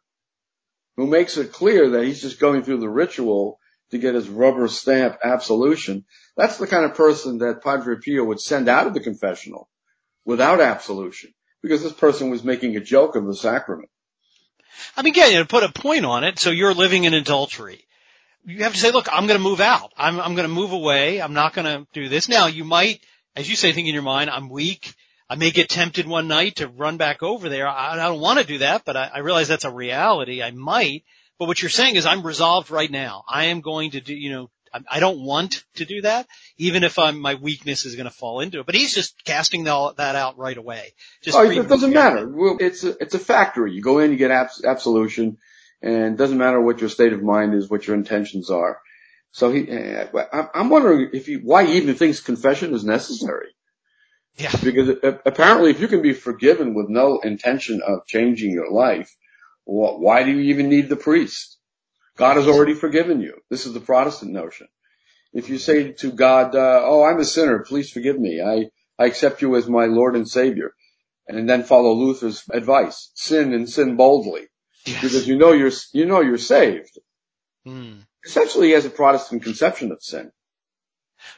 who 0.98 1.08
makes 1.08 1.38
it 1.38 1.52
clear 1.52 1.92
that 1.92 2.04
he's 2.04 2.22
just 2.22 2.40
going 2.40 2.64
through 2.64 2.80
the 2.80 2.90
ritual 2.90 3.60
to 3.92 3.98
get 3.98 4.16
his 4.16 4.30
rubber 4.30 4.68
stamp 4.68 5.18
absolution, 5.24 6.06
that's 6.36 6.58
the 6.58 6.68
kind 6.68 6.86
of 6.86 6.96
person 6.96 7.40
that 7.40 7.64
Padre 7.64 7.96
Pio 8.04 8.24
would 8.26 8.40
send 8.40 8.68
out 8.68 8.88
of 8.88 8.94
the 8.94 9.00
confessional 9.00 9.70
without 10.26 10.62
absolution 10.62 11.32
because 11.62 11.84
this 11.84 11.94
person 11.94 12.30
was 12.30 12.44
making 12.44 12.76
a 12.76 12.82
joke 12.82 13.16
of 13.16 13.26
the 13.26 13.36
sacrament. 13.36 13.90
I 14.98 15.02
mean, 15.02 15.14
again, 15.14 15.34
to 15.34 15.46
put 15.46 15.64
a 15.64 15.72
point 15.72 16.06
on 16.06 16.24
it, 16.24 16.40
so 16.40 16.50
you're 16.50 16.74
living 16.74 17.04
in 17.04 17.14
adultery. 17.14 17.86
You 18.46 18.64
have 18.64 18.74
to 18.74 18.80
say, 18.80 18.92
look, 18.92 19.08
I'm 19.12 19.28
going 19.28 19.40
to 19.40 19.44
move 19.44 19.62
out. 19.62 19.94
I'm, 19.96 20.20
I'm 20.20 20.36
going 20.36 20.48
to 20.48 20.54
move 20.54 20.72
away. 20.72 21.22
I'm 21.22 21.34
not 21.34 21.54
going 21.54 21.66
to 21.66 21.88
do 21.94 22.10
this. 22.10 22.28
Now, 22.28 22.48
you 22.48 22.66
might, 22.66 23.00
as 23.36 23.50
you 23.50 23.56
say, 23.56 23.72
think 23.72 23.88
in 23.88 23.94
your 23.94 24.04
mind, 24.04 24.30
I'm 24.30 24.50
weak. 24.50 24.94
I 25.30 25.36
may 25.36 25.52
get 25.52 25.70
tempted 25.70 26.08
one 26.08 26.28
night 26.28 26.58
to 26.58 26.68
run 26.68 26.98
back 26.98 27.24
over 27.24 27.50
there. 27.50 27.68
I, 27.68 27.94
I 27.94 27.96
don't 27.96 28.20
want 28.22 28.40
to 28.40 28.46
do 28.46 28.60
that, 28.60 28.84
but 28.86 28.98
I, 28.98 29.10
I 29.16 29.20
realize 29.20 29.48
that's 29.48 29.66
a 29.66 29.72
reality. 29.72 30.44
I 30.44 30.52
might. 30.52 31.04
But 31.40 31.48
what 31.48 31.62
you're 31.62 31.70
saying 31.70 31.96
is 31.96 32.06
I'm 32.06 32.26
resolved 32.26 32.72
right 32.72 32.92
now. 32.92 33.24
I 33.28 33.46
am 33.46 33.62
going 33.62 33.92
to 33.92 34.02
do, 34.02 34.14
you 34.14 34.32
know, 34.32 34.50
I 34.90 35.00
don't 35.00 35.20
want 35.20 35.64
to 35.76 35.86
do 35.86 36.02
that, 36.02 36.28
even 36.58 36.84
if 36.84 36.98
I'm, 36.98 37.20
my 37.20 37.36
weakness 37.36 37.86
is 37.86 37.96
going 37.96 38.10
to 38.10 38.16
fall 38.16 38.40
into 38.40 38.60
it. 38.60 38.66
But 38.66 38.74
he's 38.74 38.96
just 38.96 39.24
casting 39.24 39.68
all, 39.68 39.94
that 39.94 40.16
out 40.16 40.38
right 40.38 40.58
away. 40.58 40.94
Just 41.22 41.38
oh, 41.38 41.44
it 41.44 41.68
doesn't 41.68 41.94
matter. 41.94 42.28
Well, 42.28 42.58
it's 42.60 42.84
a, 42.84 42.98
it's 43.00 43.14
a 43.14 43.20
factory. 43.20 43.74
You 43.74 43.84
go 43.84 44.00
in, 44.00 44.12
you 44.12 44.18
get 44.18 44.32
abs- 44.32 44.64
absolution, 44.66 45.38
and 45.82 46.16
it 46.16 46.18
doesn't 46.18 46.40
matter 46.40 46.60
what 46.60 46.80
your 46.80 46.90
state 46.90 47.14
of 47.14 47.22
mind 47.22 47.54
is, 47.54 47.70
what 47.70 47.86
your 47.86 47.96
intentions 47.96 48.50
are. 48.50 48.80
So 49.32 49.52
he, 49.52 49.70
uh, 49.70 50.06
I'm 50.54 50.70
wondering 50.70 51.10
if 51.14 51.28
he, 51.28 51.36
why 51.38 51.66
he 51.66 51.78
even 51.78 51.94
thinks 51.94 52.20
confession 52.20 52.74
is 52.74 52.84
necessary. 52.84 53.50
Yeah. 54.36 54.52
Because 54.64 54.90
apparently 55.26 55.72
if 55.72 55.80
you 55.80 55.88
can 55.88 56.02
be 56.02 56.14
forgiven 56.14 56.74
with 56.74 56.90
no 56.90 57.20
intention 57.20 57.82
of 57.86 58.08
changing 58.08 58.52
your 58.52 58.72
life, 58.72 59.16
why 59.66 60.24
do 60.24 60.32
you 60.32 60.52
even 60.52 60.70
need 60.70 60.90
the 60.90 60.96
priest? 60.96 61.58
God 62.16 62.38
has 62.38 62.48
already 62.48 62.74
forgiven 62.74 63.22
you. 63.22 63.36
This 63.50 63.66
is 63.66 63.74
the 63.74 63.80
Protestant 63.80 64.32
notion. 64.32 64.68
If 65.34 65.50
you 65.50 65.58
say 65.58 65.94
to 65.94 66.12
God, 66.12 66.56
uh, 66.56 66.82
"Oh, 66.84 67.04
I'm 67.04 67.20
a 67.20 67.26
sinner. 67.26 67.60
Please 67.60 67.90
forgive 67.90 68.20
me. 68.20 68.42
I 68.42 68.70
I 69.00 69.08
accept 69.08 69.42
you 69.42 69.56
as 69.56 69.68
my 69.68 69.86
Lord 69.86 70.16
and 70.16 70.30
Savior," 70.30 70.76
and 71.28 71.50
then 71.50 71.64
follow 71.64 71.94
Luther's 71.94 72.44
advice: 72.52 73.10
sin 73.16 73.54
and 73.54 73.68
sin 73.68 73.96
boldly, 73.96 74.48
yes. 74.86 75.02
because 75.02 75.28
you 75.28 75.38
know 75.38 75.52
you're 75.52 75.72
you 75.92 76.06
know 76.06 76.22
you're 76.22 76.38
saved. 76.38 77.00
Hmm. 77.66 78.02
Essentially, 78.24 78.68
he 78.68 78.74
has 78.74 78.86
a 78.86 78.92
Protestant 78.92 79.42
conception 79.44 79.92
of 79.92 80.04
sin. 80.04 80.32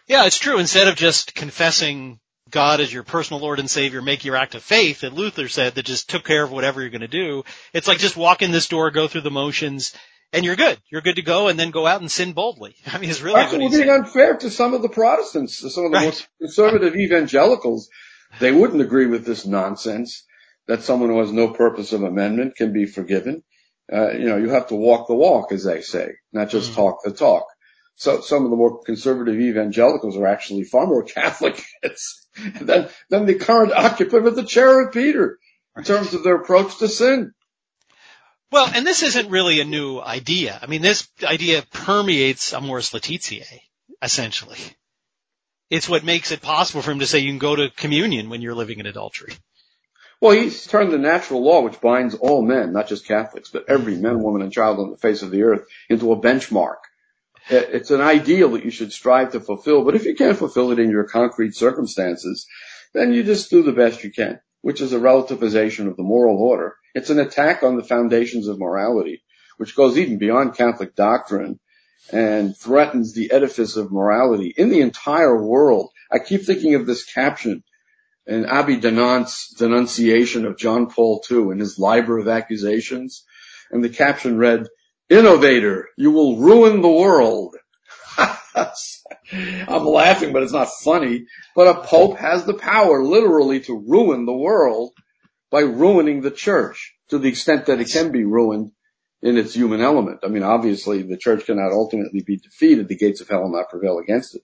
Yeah, 0.07 0.25
it's 0.25 0.39
true. 0.39 0.59
Instead 0.59 0.87
of 0.87 0.95
just 0.95 1.33
confessing 1.33 2.19
God 2.51 2.79
as 2.79 2.93
your 2.93 3.03
personal 3.03 3.41
Lord 3.41 3.59
and 3.59 3.69
Savior, 3.69 4.01
make 4.01 4.23
your 4.23 4.35
act 4.35 4.55
of 4.55 4.63
faith 4.63 5.01
that 5.01 5.13
Luther 5.13 5.47
said 5.47 5.75
that 5.75 5.85
just 5.85 6.09
took 6.09 6.23
care 6.23 6.43
of 6.43 6.51
whatever 6.51 6.81
you're 6.81 6.91
going 6.91 7.01
to 7.01 7.07
do. 7.07 7.43
It's 7.73 7.87
like 7.87 7.97
just 7.97 8.15
walk 8.15 8.41
in 8.41 8.51
this 8.51 8.67
door, 8.67 8.91
go 8.91 9.07
through 9.07 9.21
the 9.21 9.31
motions, 9.31 9.95
and 10.31 10.45
you're 10.45 10.55
good. 10.55 10.79
You're 10.91 11.01
good 11.01 11.15
to 11.15 11.23
go, 11.23 11.47
and 11.47 11.59
then 11.59 11.71
go 11.71 11.87
out 11.87 12.01
and 12.01 12.11
sin 12.11 12.33
boldly. 12.33 12.75
I 12.85 12.99
mean, 12.99 13.09
it's 13.09 13.21
really 13.21 13.39
actually 13.39 13.69
being 13.69 13.89
unfair 13.89 14.37
to 14.37 14.51
some 14.51 14.73
of 14.73 14.81
the 14.81 14.89
Protestants, 14.89 15.57
some 15.57 15.85
of 15.85 15.91
the 15.91 15.97
right. 15.97 16.05
most 16.05 16.27
conservative 16.39 16.95
evangelicals. 16.95 17.89
They 18.39 18.51
wouldn't 18.51 18.81
agree 18.81 19.07
with 19.07 19.25
this 19.25 19.45
nonsense 19.45 20.23
that 20.67 20.83
someone 20.83 21.09
who 21.09 21.19
has 21.19 21.31
no 21.31 21.49
purpose 21.49 21.93
of 21.93 22.03
amendment 22.03 22.55
can 22.55 22.73
be 22.73 22.85
forgiven. 22.85 23.43
Uh, 23.91 24.11
you 24.11 24.25
know, 24.25 24.37
you 24.37 24.49
have 24.49 24.67
to 24.67 24.75
walk 24.75 25.07
the 25.07 25.15
walk, 25.15 25.51
as 25.51 25.63
they 25.63 25.81
say, 25.81 26.13
not 26.33 26.49
just 26.49 26.71
mm. 26.71 26.75
talk 26.75 27.03
the 27.03 27.11
talk. 27.11 27.45
So 27.95 28.21
some 28.21 28.43
of 28.43 28.49
the 28.49 28.57
more 28.57 28.83
conservative 28.83 29.39
evangelicals 29.39 30.17
are 30.17 30.27
actually 30.27 30.63
far 30.63 30.85
more 30.85 31.03
Catholic 31.17 31.63
than, 32.61 32.89
than 33.09 33.25
the 33.25 33.35
current 33.35 33.71
occupant 33.71 34.27
of 34.27 34.35
the 34.35 34.43
chair 34.43 34.85
of 34.85 34.93
Peter 34.93 35.39
in 35.77 35.83
terms 35.83 36.13
of 36.13 36.23
their 36.23 36.35
approach 36.35 36.77
to 36.79 36.87
sin. 36.87 37.33
Well, 38.51 38.69
and 38.73 38.85
this 38.85 39.03
isn't 39.03 39.31
really 39.31 39.59
a 39.59 39.65
new 39.65 39.99
idea. 39.99 40.57
I 40.61 40.67
mean, 40.67 40.81
this 40.81 41.07
idea 41.23 41.63
permeates 41.71 42.53
Amoris 42.53 42.93
Laetitia, 42.93 43.45
essentially. 44.01 44.59
It's 45.69 45.89
what 45.89 46.03
makes 46.03 46.31
it 46.31 46.41
possible 46.41 46.81
for 46.81 46.91
him 46.91 46.99
to 46.99 47.07
say 47.07 47.19
you 47.19 47.31
can 47.31 47.39
go 47.39 47.55
to 47.55 47.69
communion 47.69 48.29
when 48.29 48.41
you're 48.41 48.53
living 48.53 48.79
in 48.79 48.85
adultery. 48.85 49.33
Well, 50.21 50.31
he's 50.31 50.65
turned 50.65 50.93
the 50.93 50.97
natural 50.97 51.43
law, 51.43 51.61
which 51.61 51.81
binds 51.81 52.15
all 52.15 52.41
men, 52.41 52.71
not 52.71 52.87
just 52.87 53.07
Catholics, 53.07 53.49
but 53.49 53.65
every 53.67 53.95
man, 53.95 54.21
woman, 54.21 54.41
and 54.41 54.53
child 54.53 54.79
on 54.79 54.91
the 54.91 54.97
face 54.97 55.21
of 55.21 55.31
the 55.31 55.43
earth, 55.43 55.65
into 55.89 56.11
a 56.11 56.21
benchmark. 56.21 56.77
It's 57.49 57.91
an 57.91 58.01
ideal 58.01 58.51
that 58.51 58.65
you 58.65 58.71
should 58.71 58.91
strive 58.91 59.33
to 59.33 59.39
fulfill, 59.39 59.83
but 59.83 59.95
if 59.95 60.05
you 60.05 60.15
can't 60.15 60.37
fulfill 60.37 60.71
it 60.71 60.79
in 60.79 60.89
your 60.89 61.03
concrete 61.03 61.55
circumstances, 61.55 62.47
then 62.93 63.13
you 63.13 63.23
just 63.23 63.49
do 63.49 63.61
the 63.61 63.71
best 63.71 64.03
you 64.03 64.11
can, 64.11 64.39
which 64.61 64.81
is 64.81 64.93
a 64.93 64.99
relativization 64.99 65.87
of 65.87 65.95
the 65.95 66.03
moral 66.03 66.37
order. 66.37 66.75
It's 66.95 67.09
an 67.09 67.19
attack 67.19 67.61
on 67.61 67.75
the 67.75 67.83
foundations 67.83 68.47
of 68.47 68.57
morality, 68.57 69.23
which 69.57 69.75
goes 69.75 69.97
even 69.97 70.17
beyond 70.17 70.55
Catholic 70.55 70.95
doctrine 70.95 71.59
and 72.11 72.55
threatens 72.57 73.13
the 73.13 73.31
edifice 73.31 73.75
of 73.77 73.91
morality 73.91 74.53
in 74.55 74.69
the 74.69 74.81
entire 74.81 75.41
world. 75.41 75.89
I 76.11 76.19
keep 76.19 76.43
thinking 76.43 76.75
of 76.75 76.85
this 76.85 77.03
caption 77.03 77.63
in 78.27 78.45
Abbe 78.45 78.77
de 78.77 78.91
Nantes' 78.91 79.53
denunciation 79.57 80.45
of 80.45 80.57
John 80.57 80.89
Paul 80.89 81.23
II 81.29 81.51
in 81.51 81.59
his 81.59 81.77
Liber 81.77 82.23
Accusationis. 82.23 83.21
And 83.71 83.83
the 83.83 83.89
caption 83.89 84.37
read, 84.37 84.67
innovator, 85.09 85.89
you 85.97 86.11
will 86.11 86.37
ruin 86.37 86.81
the 86.81 86.89
world. 86.89 87.55
I'm 88.17 89.85
laughing, 89.85 90.33
but 90.33 90.43
it's 90.43 90.53
not 90.53 90.69
funny. 90.83 91.25
But 91.55 91.67
a 91.67 91.81
pope 91.81 92.17
has 92.17 92.45
the 92.45 92.53
power 92.53 93.03
literally 93.03 93.61
to 93.61 93.77
ruin 93.77 94.25
the 94.25 94.33
world 94.33 94.93
by 95.51 95.61
ruining 95.61 96.21
the 96.21 96.31
church 96.31 96.95
to 97.09 97.19
the 97.19 97.29
extent 97.29 97.67
that 97.67 97.79
it 97.79 97.89
can 97.89 98.11
be 98.11 98.23
ruined 98.23 98.71
in 99.21 99.37
its 99.37 99.53
human 99.53 99.81
element. 99.81 100.19
I 100.23 100.27
mean, 100.27 100.43
obviously 100.43 101.01
the 101.01 101.17
church 101.17 101.45
cannot 101.45 101.71
ultimately 101.71 102.21
be 102.21 102.37
defeated. 102.37 102.87
The 102.87 102.97
gates 102.97 103.21
of 103.21 103.27
hell 103.27 103.41
will 103.41 103.51
not 103.51 103.69
prevail 103.69 103.99
against 103.99 104.35
it. 104.35 104.41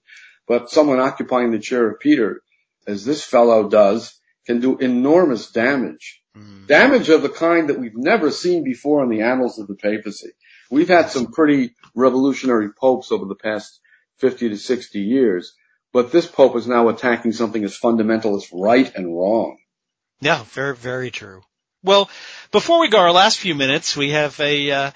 But 0.47 0.69
someone 0.69 0.99
occupying 0.99 1.51
the 1.51 1.59
chair 1.59 1.89
of 1.89 1.99
Peter, 1.99 2.41
as 2.87 3.05
this 3.05 3.23
fellow 3.23 3.69
does, 3.69 4.19
can 4.47 4.59
do 4.59 4.77
enormous 4.77 5.51
damage. 5.51 6.21
Mm. 6.35 6.67
Damage 6.67 7.09
of 7.09 7.21
the 7.21 7.29
kind 7.29 7.69
that 7.69 7.79
we've 7.79 7.95
never 7.95 8.31
seen 8.31 8.63
before 8.63 9.03
in 9.03 9.09
the 9.09 9.21
annals 9.21 9.59
of 9.59 9.67
the 9.67 9.75
papacy. 9.75 10.31
We've 10.71 10.87
had 10.87 11.09
some 11.09 11.31
pretty 11.31 11.75
revolutionary 11.93 12.69
popes 12.71 13.11
over 13.11 13.25
the 13.25 13.35
past 13.35 13.79
50 14.19 14.49
to 14.49 14.57
60 14.57 14.99
years, 14.99 15.53
but 15.91 16.11
this 16.11 16.25
pope 16.25 16.55
is 16.55 16.67
now 16.67 16.87
attacking 16.87 17.33
something 17.33 17.63
as 17.63 17.75
fundamental 17.75 18.37
as 18.37 18.47
right 18.53 18.89
and 18.95 19.07
wrong. 19.07 19.57
Yeah, 20.21 20.43
very, 20.43 20.75
very 20.75 21.11
true. 21.11 21.41
Well, 21.83 22.09
before 22.51 22.79
we 22.79 22.89
go 22.89 22.99
our 22.99 23.11
last 23.11 23.39
few 23.39 23.53
minutes, 23.53 23.97
we 23.97 24.11
have 24.11 24.39
a, 24.39 24.71
uh, 24.71 24.91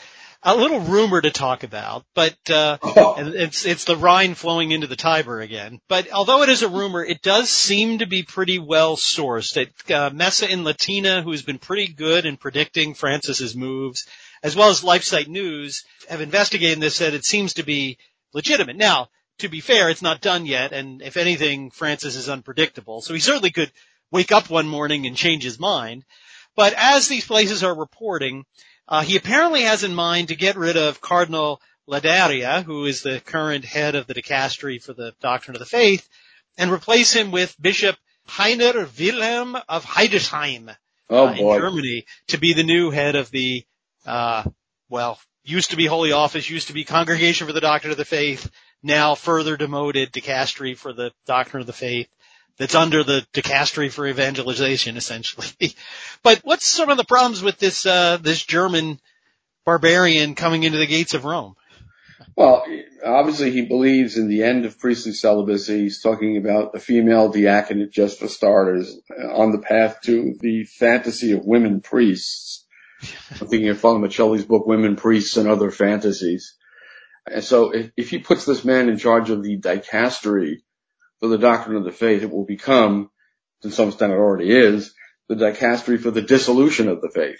a 0.45 0.55
little 0.55 0.79
rumor 0.79 1.19
to 1.19 1.31
talk 1.31 1.63
about, 1.63 2.05
but 2.13 2.38
uh, 2.49 2.77
oh. 2.83 3.15
it's 3.17 3.65
it's 3.65 3.85
the 3.85 3.97
Rhine 3.97 4.35
flowing 4.35 4.71
into 4.71 4.85
the 4.85 4.95
Tiber 4.95 5.41
again. 5.41 5.81
But 5.89 6.11
although 6.11 6.43
it 6.43 6.49
is 6.49 6.61
a 6.61 6.69
rumor, 6.69 7.03
it 7.03 7.23
does 7.23 7.49
seem 7.49 7.97
to 7.97 8.05
be 8.05 8.21
pretty 8.21 8.59
well 8.59 8.95
sourced. 8.95 9.57
It, 9.57 9.91
uh, 9.91 10.11
Messa 10.13 10.49
in 10.49 10.63
Latino, 10.63 11.23
who's 11.23 11.41
been 11.41 11.57
pretty 11.57 11.91
good 11.91 12.27
in 12.27 12.38
predicting 12.38 12.93
Francis's 12.93 13.55
moves, 13.55 14.07
as 14.45 14.55
well 14.55 14.69
as 14.69 14.81
LifeSite 14.84 15.27
News, 15.27 15.84
have 16.08 16.21
investigated 16.21 16.79
this. 16.79 16.95
Said 16.95 17.15
it 17.15 17.25
seems 17.25 17.55
to 17.55 17.63
be 17.63 17.97
legitimate. 18.31 18.75
Now, 18.75 19.10
to 19.39 19.49
be 19.49 19.60
fair, 19.60 19.89
it's 19.89 20.03
not 20.03 20.21
done 20.21 20.45
yet, 20.45 20.71
and 20.71 21.01
if 21.01 21.17
anything, 21.17 21.71
Francis 21.71 22.15
is 22.15 22.29
unpredictable. 22.29 23.01
So 23.01 23.15
he 23.15 23.19
certainly 23.19 23.49
could 23.49 23.71
wake 24.12 24.31
up 24.31 24.49
one 24.49 24.67
morning 24.67 25.08
and 25.08 25.17
change 25.17 25.43
his 25.43 25.60
mind. 25.60 26.05
But 26.55 26.73
as 26.77 27.08
these 27.08 27.25
places 27.25 27.63
are 27.63 27.75
reporting, 27.75 28.45
uh, 28.88 29.01
he 29.01 29.17
apparently 29.17 29.63
has 29.63 29.84
in 29.84 29.95
mind 29.95 30.27
to 30.27 30.36
get 30.36 30.58
rid 30.58 30.77
of 30.77 31.01
Cardinal 31.01 31.60
Ladaria, 31.89 32.63
who 32.63 32.86
is 32.86 33.01
the 33.01 33.19
current 33.19 33.65
head 33.65 33.95
of 33.95 34.05
the 34.05 34.13
dicastery 34.13 34.81
for 34.81 34.93
the 34.93 35.15
doctrine 35.21 35.55
of 35.55 35.60
the 35.60 35.65
faith, 35.65 36.08
and 36.55 36.71
replace 36.71 37.12
him 37.13 37.31
with 37.31 37.60
Bishop 37.60 37.97
Heiner 38.29 38.88
Wilmer 38.97 39.63
of 39.67 39.86
Hildesheim 39.86 40.75
oh, 41.10 41.27
uh, 41.27 41.31
in 41.31 41.60
Germany 41.60 42.05
to 42.27 42.38
be 42.38 42.53
the 42.53 42.63
new 42.63 42.91
head 42.91 43.15
of 43.15 43.31
the, 43.31 43.65
uh, 44.05 44.43
well, 44.89 45.19
used 45.43 45.71
to 45.71 45.77
be 45.77 45.85
Holy 45.85 46.11
Office, 46.11 46.49
used 46.49 46.67
to 46.67 46.73
be 46.73 46.83
Congregation 46.83 47.47
for 47.47 47.53
the 47.53 47.61
Doctrine 47.61 47.91
of 47.91 47.97
the 47.97 48.05
Faith, 48.05 48.49
now 48.83 49.15
further 49.15 49.57
demoted 49.57 50.11
dicastery 50.11 50.77
for 50.77 50.93
the 50.93 51.11
Doctrine 51.25 51.61
of 51.61 51.67
the 51.67 51.73
Faith 51.73 52.07
that's 52.57 52.75
under 52.75 53.03
the 53.03 53.25
dicastery 53.33 53.91
for 53.91 54.07
evangelization, 54.07 54.97
essentially. 54.97 55.47
but 56.23 56.39
what's 56.43 56.65
some 56.65 56.89
of 56.89 56.97
the 56.97 57.03
problems 57.03 57.41
with 57.41 57.57
this 57.57 57.85
uh, 57.85 58.17
this 58.17 58.43
German 58.43 58.99
barbarian 59.65 60.35
coming 60.35 60.63
into 60.63 60.77
the 60.77 60.87
gates 60.87 61.13
of 61.13 61.25
Rome? 61.25 61.55
Well, 62.35 62.65
obviously 63.05 63.51
he 63.51 63.65
believes 63.65 64.17
in 64.17 64.27
the 64.27 64.43
end 64.43 64.65
of 64.65 64.77
priestly 64.77 65.13
celibacy. 65.13 65.83
He's 65.83 66.01
talking 66.01 66.37
about 66.37 66.75
a 66.75 66.79
female 66.79 67.29
diaconate 67.29 67.91
just 67.91 68.19
for 68.19 68.27
starters 68.27 68.99
on 69.33 69.51
the 69.51 69.59
path 69.59 70.01
to 70.03 70.35
the 70.39 70.65
fantasy 70.65 71.31
of 71.31 71.45
women 71.45 71.79
priests. 71.79 72.64
I'm 73.01 73.47
thinking 73.47 73.69
of 73.69 73.79
Father 73.79 73.99
Miceli's 73.99 74.45
book, 74.45 74.65
Women 74.65 74.95
Priests 74.95 75.38
and 75.38 75.47
Other 75.47 75.71
Fantasies. 75.71 76.55
And 77.27 77.43
so 77.43 77.71
if, 77.71 77.91
if 77.97 78.10
he 78.10 78.19
puts 78.19 78.45
this 78.45 78.63
man 78.63 78.89
in 78.89 78.97
charge 78.97 79.29
of 79.29 79.43
the 79.43 79.60
dicastery, 79.60 80.58
for 81.19 81.27
the 81.27 81.38
doctrine 81.38 81.77
of 81.77 81.84
the 81.84 81.91
faith, 81.91 82.23
it 82.23 82.31
will 82.31 82.45
become, 82.45 83.10
to 83.62 83.71
some 83.71 83.89
extent 83.89 84.13
it 84.13 84.17
already 84.17 84.51
is, 84.51 84.93
the 85.27 85.36
dicastery 85.36 85.99
for 85.99 86.12
the 86.12 86.21
dissolution 86.21 86.88
of 86.88 87.01
the 87.01 87.10
faith. 87.10 87.39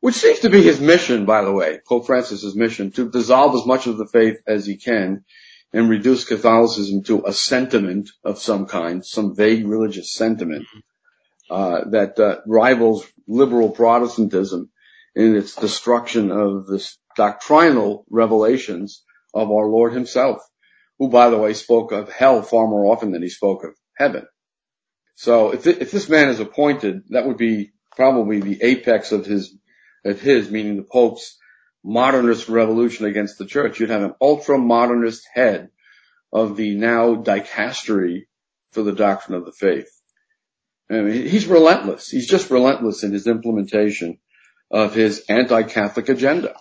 Which 0.00 0.16
seems 0.16 0.40
to 0.40 0.50
be 0.50 0.62
his 0.62 0.80
mission, 0.80 1.24
by 1.24 1.44
the 1.44 1.52
way, 1.52 1.80
Pope 1.88 2.06
Francis's 2.06 2.54
mission, 2.54 2.90
to 2.92 3.08
dissolve 3.08 3.54
as 3.54 3.66
much 3.66 3.86
of 3.86 3.96
the 3.96 4.06
faith 4.06 4.36
as 4.46 4.66
he 4.66 4.76
can 4.76 5.24
and 5.72 5.88
reduce 5.88 6.24
Catholicism 6.24 7.02
to 7.04 7.24
a 7.24 7.32
sentiment 7.32 8.10
of 8.22 8.38
some 8.38 8.66
kind, 8.66 9.04
some 9.04 9.34
vague 9.34 9.66
religious 9.66 10.12
sentiment, 10.12 10.66
uh, 11.50 11.88
that 11.90 12.18
uh, 12.18 12.40
rivals 12.46 13.06
liberal 13.26 13.70
Protestantism 13.70 14.70
in 15.14 15.36
its 15.36 15.54
destruction 15.54 16.30
of 16.30 16.66
the 16.66 16.86
doctrinal 17.16 18.04
revelations 18.10 19.04
of 19.32 19.50
our 19.50 19.66
Lord 19.66 19.92
himself 19.92 20.42
who 20.98 21.08
by 21.08 21.30
the 21.30 21.38
way 21.38 21.54
spoke 21.54 21.92
of 21.92 22.10
hell 22.10 22.42
far 22.42 22.66
more 22.66 22.86
often 22.86 23.12
than 23.12 23.22
he 23.22 23.28
spoke 23.28 23.64
of 23.64 23.74
heaven. 23.96 24.26
So 25.16 25.52
if, 25.52 25.64
th- 25.64 25.78
if 25.78 25.90
this 25.90 26.08
man 26.08 26.28
is 26.28 26.40
appointed, 26.40 27.02
that 27.10 27.26
would 27.26 27.36
be 27.36 27.72
probably 27.96 28.40
the 28.40 28.62
apex 28.62 29.12
of 29.12 29.26
his, 29.26 29.56
of 30.04 30.20
his, 30.20 30.50
meaning 30.50 30.76
the 30.76 30.82
Pope's 30.82 31.36
modernist 31.84 32.48
revolution 32.48 33.06
against 33.06 33.38
the 33.38 33.46
church. 33.46 33.78
You'd 33.78 33.90
have 33.90 34.02
an 34.02 34.14
ultra 34.20 34.58
modernist 34.58 35.26
head 35.32 35.70
of 36.32 36.56
the 36.56 36.74
now 36.74 37.16
dicastery 37.16 38.22
for 38.72 38.82
the 38.82 38.92
doctrine 38.92 39.36
of 39.36 39.44
the 39.44 39.52
faith. 39.52 39.88
I 40.90 40.94
mean, 40.94 41.26
he's 41.26 41.46
relentless. 41.46 42.08
He's 42.08 42.28
just 42.28 42.50
relentless 42.50 43.04
in 43.04 43.12
his 43.12 43.26
implementation 43.26 44.18
of 44.74 44.92
his 44.92 45.24
anti-Catholic 45.28 46.08
agenda. 46.08 46.56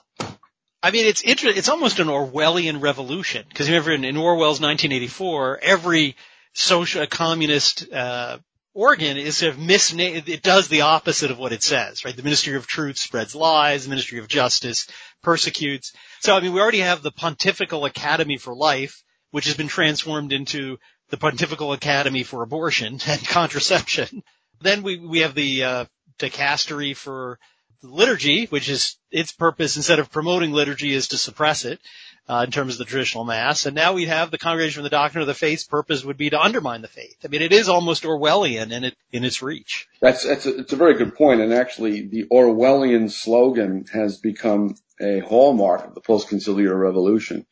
I 0.84 0.92
mean, 0.92 1.06
it's 1.06 1.22
inter- 1.22 1.50
it's 1.50 1.70
almost 1.70 2.00
an 2.00 2.08
Orwellian 2.08 2.80
revolution 2.80 3.46
because 3.50 3.68
remember 3.68 3.92
in, 3.92 4.06
in, 4.06 4.18
Orwell's 4.18 4.62
1984, 4.62 5.60
every 5.64 6.16
social 6.54 7.08
communist 7.08 7.92
uh, 7.92 8.38
Oregon 8.76 9.18
is 9.18 9.38
sort 9.38 9.54
of 9.54 9.60
misnamed, 9.60 10.30
it 10.30 10.44
does 10.44 10.68
the 10.68 10.82
opposite 10.82 11.32
of 11.32 11.40
what 11.40 11.54
it 11.54 11.64
says, 11.64 12.06
right? 12.06 12.16
The 12.16 12.22
Ministry 12.22 12.56
of 12.56 12.68
Truth 12.68 13.00
spreads 13.00 13.34
lies, 13.34 13.86
the 13.86 13.90
Ministry 13.90 14.20
of 14.20 14.28
Justice 14.28 14.88
persecutes. 15.24 15.94
So, 16.20 16.36
I 16.36 16.40
mean, 16.40 16.54
we 16.54 16.62
already 16.62 16.80
have 16.80 17.02
the 17.02 17.12
Pontifical 17.12 17.86
Academy 17.86 18.38
for 18.38 18.54
Life, 18.54 19.04
which 19.32 19.46
has 19.46 19.58
been 19.58 19.68
transformed 19.68 20.34
into 20.34 20.78
the 21.10 21.18
Pontifical 21.18 21.74
Academy 21.74 22.24
for 22.24 22.44
Abortion 22.44 23.00
and 23.08 23.28
Contraception. 23.28 24.22
Then 24.62 24.84
we, 24.84 24.98
we 24.98 25.20
have 25.20 25.34
the, 25.34 25.64
uh, 25.64 25.86
dicastery 26.20 26.96
for 26.96 27.40
liturgy, 27.84 28.46
which 28.46 28.70
is 28.70 28.98
its 29.12 29.32
purpose 29.32 29.76
instead 29.76 30.00
of 30.00 30.12
promoting 30.12 30.52
liturgy 30.52 30.94
is 30.94 31.10
to 31.10 31.18
suppress 31.18 31.66
it 31.66 31.80
uh, 32.28 32.44
in 32.46 32.52
terms 32.52 32.74
of 32.74 32.78
the 32.80 32.86
traditional 32.86 33.26
mass. 33.26 33.66
And 33.66 33.76
now 33.76 33.94
we 33.94 34.06
have 34.06 34.32
the 34.32 34.38
Congregation 34.38 34.80
for 34.80 34.84
the 34.84 34.90
Doctrine 34.90 35.22
of 35.22 35.28
the 35.28 35.34
Faith's 35.34 35.64
purpose 35.64 36.04
would 36.04 36.18
be 36.18 36.30
to 36.30 36.40
undermine 36.40 36.82
the 36.82 36.88
faith. 36.88 37.18
I 37.24 37.28
mean, 37.28 37.42
it 37.42 37.54
is 37.54 37.70
almost 37.70 38.04
Orwellian 38.04 38.72
in 38.72 38.86
it 38.86 38.96
in 39.12 39.24
its 39.24 39.42
reach. 39.42 39.88
That's 40.02 40.26
that's 40.26 40.46
a, 40.46 40.60
it's 40.60 40.74
a 40.74 40.78
very 40.78 40.96
good 40.96 41.16
point, 41.16 41.42
and 41.42 41.54
actually, 41.54 42.08
the 42.08 42.26
Orwellian 42.32 43.12
slogan 43.12 43.86
has 43.92 44.18
become 44.18 44.76
a 45.02 45.20
hallmark 45.20 45.86
of 45.86 45.96
the 45.96 46.02
post-conciliar 46.02 46.78
revolution. 46.78 47.46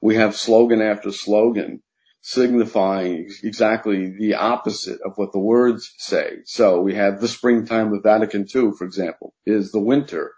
We 0.00 0.16
have 0.16 0.36
slogan 0.36 0.80
after 0.80 1.12
slogan 1.12 1.82
signifying 2.26 3.30
exactly 3.42 4.16
the 4.18 4.32
opposite 4.32 4.98
of 5.04 5.12
what 5.16 5.30
the 5.32 5.38
words 5.38 5.92
say. 5.98 6.38
So 6.46 6.80
we 6.80 6.94
have 6.94 7.20
the 7.20 7.28
springtime 7.28 7.92
of 7.92 8.02
Vatican 8.02 8.46
II, 8.52 8.70
for 8.78 8.86
example, 8.86 9.34
is 9.44 9.72
the 9.72 9.80
winter 9.80 10.32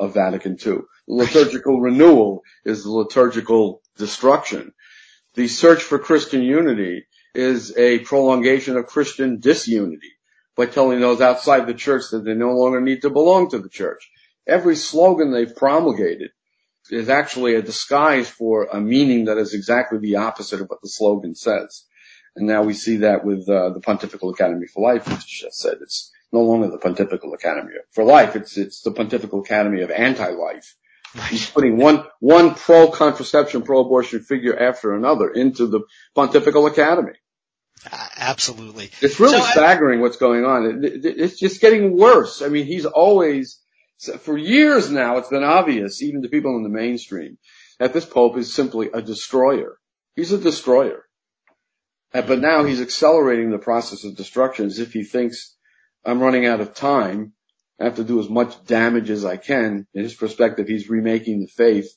of 0.00 0.14
Vatican 0.14 0.54
II. 0.54 0.78
The 1.06 1.14
liturgical 1.14 1.80
renewal 1.80 2.42
is 2.64 2.82
the 2.82 2.90
liturgical 2.90 3.82
destruction. 3.96 4.72
The 5.34 5.46
search 5.46 5.84
for 5.84 6.00
Christian 6.00 6.42
unity 6.42 7.06
is 7.36 7.72
a 7.78 8.00
prolongation 8.00 8.76
of 8.76 8.88
Christian 8.88 9.38
disunity 9.38 10.10
by 10.56 10.66
telling 10.66 10.98
those 10.98 11.20
outside 11.20 11.68
the 11.68 11.74
church 11.74 12.02
that 12.10 12.24
they 12.24 12.34
no 12.34 12.50
longer 12.50 12.80
need 12.80 13.02
to 13.02 13.10
belong 13.10 13.48
to 13.50 13.60
the 13.60 13.68
church. 13.68 14.10
Every 14.44 14.74
slogan 14.74 15.30
they've 15.30 15.54
promulgated 15.54 16.30
is 16.90 17.08
actually 17.08 17.54
a 17.54 17.62
disguise 17.62 18.28
for 18.28 18.64
a 18.64 18.80
meaning 18.80 19.26
that 19.26 19.38
is 19.38 19.54
exactly 19.54 19.98
the 19.98 20.16
opposite 20.16 20.60
of 20.60 20.68
what 20.68 20.82
the 20.82 20.88
slogan 20.88 21.34
says. 21.34 21.84
And 22.34 22.46
now 22.46 22.62
we 22.62 22.72
see 22.74 22.98
that 22.98 23.24
with 23.24 23.48
uh, 23.48 23.70
the 23.70 23.80
Pontifical 23.80 24.30
Academy 24.30 24.66
for 24.66 24.82
Life, 24.82 25.06
which 25.08 25.26
just 25.42 25.58
said 25.58 25.78
it's 25.82 26.10
no 26.32 26.40
longer 26.40 26.68
the 26.70 26.78
Pontifical 26.78 27.34
Academy 27.34 27.72
for 27.92 28.04
Life. 28.04 28.36
It's 28.36 28.56
it's 28.56 28.80
the 28.82 28.90
Pontifical 28.92 29.40
Academy 29.42 29.82
of 29.82 29.90
Anti-Life. 29.90 30.74
He's 31.28 31.50
putting 31.50 31.76
one 31.76 32.04
one 32.20 32.54
pro-contraception, 32.54 33.62
pro-abortion 33.62 34.20
figure 34.22 34.58
after 34.58 34.94
another 34.94 35.28
into 35.30 35.66
the 35.66 35.80
Pontifical 36.14 36.66
Academy. 36.66 37.12
Uh, 37.90 38.06
absolutely. 38.16 38.90
It's 39.02 39.20
really 39.20 39.36
So 39.38 39.42
I- 39.44 39.50
staggering 39.50 40.00
what's 40.00 40.16
going 40.16 40.44
on. 40.46 40.84
It- 40.84 41.04
it- 41.04 41.18
it's 41.20 41.38
just 41.38 41.60
getting 41.60 41.96
worse. 41.98 42.40
I 42.40 42.48
mean, 42.48 42.64
he's 42.64 42.86
always, 42.86 43.58
for 44.20 44.36
years 44.36 44.90
now, 44.90 45.18
it's 45.18 45.28
been 45.28 45.44
obvious, 45.44 46.02
even 46.02 46.22
to 46.22 46.28
people 46.28 46.56
in 46.56 46.62
the 46.62 46.68
mainstream, 46.68 47.38
that 47.78 47.92
this 47.92 48.04
Pope 48.04 48.36
is 48.36 48.52
simply 48.52 48.90
a 48.92 49.02
destroyer. 49.02 49.78
He's 50.16 50.32
a 50.32 50.38
destroyer. 50.38 51.04
But 52.12 52.40
now 52.40 52.64
he's 52.64 52.80
accelerating 52.80 53.50
the 53.50 53.58
process 53.58 54.04
of 54.04 54.16
destruction 54.16 54.66
as 54.66 54.78
if 54.78 54.92
he 54.92 55.02
thinks, 55.02 55.56
I'm 56.04 56.20
running 56.20 56.46
out 56.46 56.60
of 56.60 56.74
time. 56.74 57.32
I 57.80 57.84
have 57.84 57.96
to 57.96 58.04
do 58.04 58.20
as 58.20 58.28
much 58.28 58.64
damage 58.66 59.08
as 59.08 59.24
I 59.24 59.38
can. 59.38 59.86
In 59.94 60.02
his 60.02 60.14
perspective, 60.14 60.68
he's 60.68 60.90
remaking 60.90 61.40
the 61.40 61.46
faith 61.46 61.90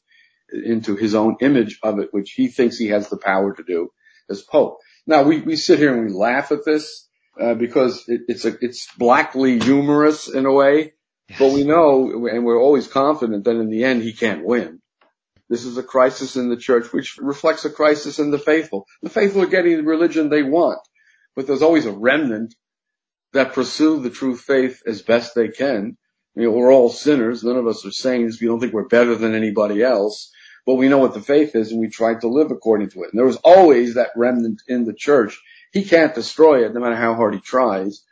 into 0.51 0.95
his 0.95 1.15
own 1.15 1.37
image 1.41 1.79
of 1.83 1.99
it, 1.99 2.09
which 2.11 2.31
he 2.31 2.47
thinks 2.47 2.77
he 2.77 2.87
has 2.89 3.09
the 3.09 3.17
power 3.17 3.53
to 3.53 3.63
do 3.63 3.91
as 4.29 4.41
Pope. 4.41 4.79
Now 5.05 5.23
we, 5.23 5.41
we 5.41 5.55
sit 5.55 5.79
here 5.79 5.93
and 5.93 6.07
we 6.07 6.13
laugh 6.13 6.51
at 6.51 6.65
this, 6.65 7.07
uh, 7.39 7.53
because 7.53 8.05
it, 8.07 8.21
it's 8.27 8.45
a, 8.45 8.55
it's 8.61 8.87
blackly 8.97 9.59
humorous 9.59 10.27
in 10.27 10.45
a 10.45 10.51
way, 10.51 10.93
but 11.39 11.51
we 11.51 11.63
know 11.63 12.27
and 12.27 12.45
we're 12.45 12.61
always 12.61 12.87
confident 12.87 13.45
that 13.45 13.59
in 13.59 13.69
the 13.69 13.83
end 13.83 14.03
he 14.03 14.13
can't 14.13 14.45
win. 14.45 14.81
This 15.49 15.65
is 15.65 15.77
a 15.77 15.83
crisis 15.83 16.35
in 16.35 16.49
the 16.49 16.57
church 16.57 16.91
which 16.91 17.17
reflects 17.17 17.65
a 17.65 17.69
crisis 17.69 18.17
in 18.17 18.31
the 18.31 18.39
faithful. 18.39 18.85
The 19.03 19.09
faithful 19.09 19.43
are 19.43 19.47
getting 19.47 19.77
the 19.77 19.83
religion 19.83 20.29
they 20.29 20.43
want, 20.43 20.79
but 21.35 21.45
there's 21.45 21.61
always 21.61 21.85
a 21.85 21.91
remnant 21.91 22.55
that 23.33 23.53
pursue 23.53 24.01
the 24.01 24.09
true 24.09 24.35
faith 24.35 24.81
as 24.87 25.01
best 25.01 25.35
they 25.35 25.49
can. 25.49 25.97
You 26.35 26.43
know, 26.43 26.51
we're 26.51 26.73
all 26.73 26.89
sinners. 26.89 27.43
None 27.43 27.57
of 27.57 27.67
us 27.67 27.85
are 27.85 27.91
saints. 27.91 28.41
We 28.41 28.47
don't 28.47 28.59
think 28.59 28.73
we're 28.73 28.87
better 28.87 29.15
than 29.15 29.35
anybody 29.35 29.83
else, 29.83 30.31
but 30.65 30.75
we 30.75 30.89
know 30.89 30.97
what 30.97 31.13
the 31.13 31.21
faith 31.21 31.55
is 31.55 31.71
and 31.71 31.79
we 31.79 31.89
try 31.89 32.15
to 32.15 32.27
live 32.27 32.51
according 32.51 32.89
to 32.91 33.03
it. 33.03 33.11
And 33.11 33.19
there 33.19 33.25
was 33.25 33.37
always 33.37 33.95
that 33.95 34.11
remnant 34.15 34.61
in 34.67 34.85
the 34.85 34.93
church. 34.93 35.39
He 35.71 35.83
can't 35.83 36.15
destroy 36.15 36.65
it 36.65 36.73
no 36.73 36.79
matter 36.79 36.95
how 36.95 37.13
hard 37.13 37.35
he 37.35 37.41
tries 37.41 38.03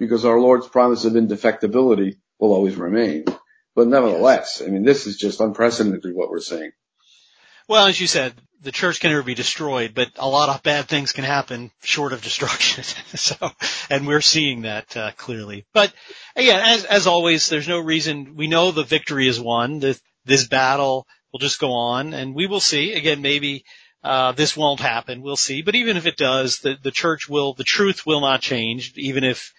because 0.00 0.24
our 0.24 0.40
Lord's 0.40 0.66
promise 0.66 1.04
of 1.04 1.12
indefectibility 1.12 2.16
will 2.40 2.52
always 2.52 2.74
remain. 2.74 3.26
But 3.76 3.86
nevertheless, 3.86 4.60
I 4.66 4.70
mean, 4.70 4.82
this 4.82 5.06
is 5.06 5.16
just 5.16 5.40
unprecedented 5.40 6.14
what 6.14 6.30
we're 6.30 6.40
seeing. 6.40 6.72
Well, 7.68 7.86
as 7.86 8.00
you 8.00 8.08
said, 8.08 8.34
the 8.62 8.72
church 8.72 8.98
can 8.98 9.10
never 9.10 9.22
be 9.22 9.34
destroyed, 9.34 9.92
but 9.94 10.10
a 10.16 10.28
lot 10.28 10.48
of 10.48 10.62
bad 10.62 10.86
things 10.88 11.12
can 11.12 11.24
happen 11.24 11.70
short 11.82 12.12
of 12.12 12.22
destruction. 12.28 12.82
so, 13.14 13.36
and 13.90 14.06
we're 14.06 14.22
seeing 14.22 14.62
that 14.62 14.96
uh, 14.96 15.12
clearly. 15.16 15.66
But 15.72 15.92
again, 16.34 16.60
as 16.60 16.84
as 16.84 17.06
always, 17.06 17.48
there's 17.48 17.68
no 17.68 17.78
reason. 17.78 18.34
We 18.36 18.48
know 18.48 18.70
the 18.70 18.82
victory 18.82 19.28
is 19.28 19.38
won. 19.38 19.78
This 19.78 20.00
this 20.24 20.48
battle 20.48 21.06
will 21.30 21.40
just 21.40 21.60
go 21.60 21.72
on, 21.72 22.14
and 22.14 22.34
we 22.34 22.46
will 22.46 22.60
see. 22.60 22.94
Again, 22.94 23.22
maybe 23.22 23.64
uh, 24.02 24.32
this 24.32 24.56
won't 24.56 24.80
happen. 24.80 25.22
We'll 25.22 25.36
see. 25.36 25.62
But 25.62 25.74
even 25.74 25.96
if 25.96 26.06
it 26.06 26.16
does, 26.16 26.58
the 26.58 26.76
the 26.82 26.90
church 26.90 27.28
will, 27.28 27.52
the 27.54 27.64
truth 27.64 28.04
will 28.04 28.20
not 28.20 28.40
change. 28.40 28.94
Even 28.96 29.24
if 29.24 29.52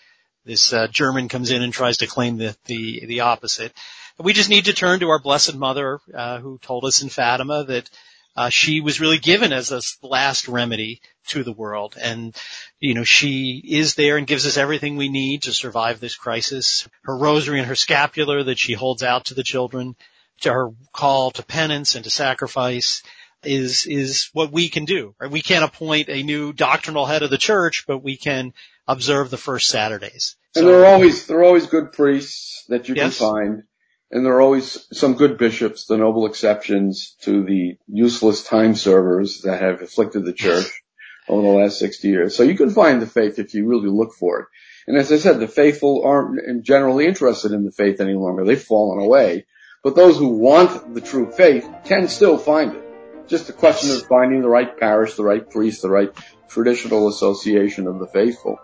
this 0.46 0.74
uh, 0.74 0.88
German 0.88 1.30
comes 1.30 1.52
in 1.52 1.62
and 1.62 1.74
tries 1.74 1.98
to 1.98 2.08
claim 2.08 2.38
the 2.38 2.56
the 2.66 3.06
the 3.06 3.20
opposite. 3.22 3.74
We 4.18 4.34
just 4.34 4.50
need 4.50 4.66
to 4.66 4.74
turn 4.74 5.00
to 5.00 5.10
our 5.10 5.20
Blessed 5.20 5.56
Mother, 5.56 6.00
uh, 6.14 6.40
who 6.40 6.58
told 6.60 6.86
us 6.86 7.02
in 7.02 7.10
Fatima 7.10 7.64
that 7.64 7.90
uh, 8.36 8.50
she 8.50 8.82
was 8.82 9.02
really 9.02 9.18
given 9.18 9.52
as 9.52 9.72
a 9.72 9.82
last 10.06 10.48
remedy 10.48 11.02
to 11.28 11.44
the 11.44 11.52
world, 11.52 11.96
and 12.00 12.36
you 12.80 12.94
know 12.94 13.04
she 13.04 13.62
is 13.66 13.96
there 13.96 14.18
and 14.18 14.28
gives 14.28 14.46
us 14.46 14.58
everything 14.58 14.96
we 14.96 15.10
need 15.10 15.44
to 15.44 15.54
survive 15.54 16.00
this 16.00 16.16
crisis. 16.16 16.88
Her 17.04 17.18
rosary 17.18 17.60
and 17.60 17.68
her 17.68 17.76
scapular 17.76 18.44
that 18.44 18.60
she 18.60 18.74
holds 18.74 19.04
out 19.04 19.26
to 19.26 19.34
the 19.34 19.44
children, 19.44 19.96
to 20.42 20.54
her 20.54 20.70
call 20.94 21.32
to 21.32 21.44
penance 21.44 21.96
and 21.96 22.04
to 22.04 22.10
sacrifice. 22.10 23.04
Is 23.44 23.86
is 23.88 24.30
what 24.34 24.52
we 24.52 24.70
can 24.70 24.86
do. 24.86 25.16
Right? 25.20 25.32
We 25.32 25.42
can't 25.42 25.64
appoint 25.64 26.10
a 26.10 26.24
new 26.24 26.54
doctrinal 26.54 27.06
head 27.06 27.24
of 27.24 27.30
the 27.30 27.38
church, 27.38 27.86
but 27.88 28.04
we 28.04 28.18
can 28.18 28.54
observe 28.88 29.30
the 29.30 29.38
first 29.38 29.68
Saturdays. 29.68 30.36
And 30.56 30.68
there 30.68 30.82
are 30.82 30.86
always, 30.86 31.28
there 31.28 31.40
are 31.40 31.44
always 31.44 31.66
good 31.66 31.94
priests 31.94 32.66
that 32.68 32.90
you 32.90 32.96
Yes. 32.96 33.18
can 33.18 33.28
find. 33.28 33.64
And 34.12 34.26
there 34.26 34.34
are 34.34 34.42
always 34.42 34.86
some 34.92 35.14
good 35.14 35.38
bishops, 35.38 35.86
the 35.86 35.98
noble 35.98 36.26
exceptions 36.26 37.16
to 37.22 37.44
the 37.44 37.78
useless 37.88 38.44
time 38.44 38.76
servers 38.76 39.42
that 39.44 39.62
have 39.62 39.82
afflicted 39.82 40.26
the 40.26 40.34
church 40.34 40.66
over 41.30 41.42
the 41.42 41.54
last 41.54 41.80
60 41.80 42.10
years. 42.10 42.36
So 42.36 42.44
you 42.44 42.56
can 42.56 42.72
find 42.72 43.02
the 43.02 43.08
faith 43.08 43.40
if 43.40 43.54
you 43.54 43.66
really 43.66 43.88
look 43.88 44.14
for 44.14 44.42
it. 44.42 44.46
And 44.88 44.98
as 44.98 45.12
I 45.12 45.18
said, 45.18 45.40
the 45.40 45.48
faithful 45.48 46.04
aren't 46.04 46.64
generally 46.66 47.06
interested 47.06 47.54
in 47.54 47.64
the 47.64 47.72
faith 47.72 48.02
any 48.02 48.16
longer. 48.16 48.44
They've 48.44 48.62
fallen 48.62 49.00
away. 49.02 49.46
But 49.84 49.96
those 49.96 50.18
who 50.18 50.28
want 50.28 50.94
the 50.94 51.02
true 51.02 51.32
faith 51.32 51.66
can 51.86 52.10
still 52.10 52.38
find 52.38 52.74
it. 52.76 52.91
Just 53.28 53.50
a 53.50 53.54
question 53.54 53.92
of 53.92 54.06
finding 54.08 54.42
the 54.42 54.50
right 54.50 54.78
parish, 54.78 55.16
the 55.16 55.24
right 55.24 55.48
priest, 55.50 55.82
the 55.82 55.90
right 55.90 56.12
traditional 56.50 57.08
association 57.08 57.88
of 57.88 58.00
the 58.00 58.08
faithful, 58.08 58.60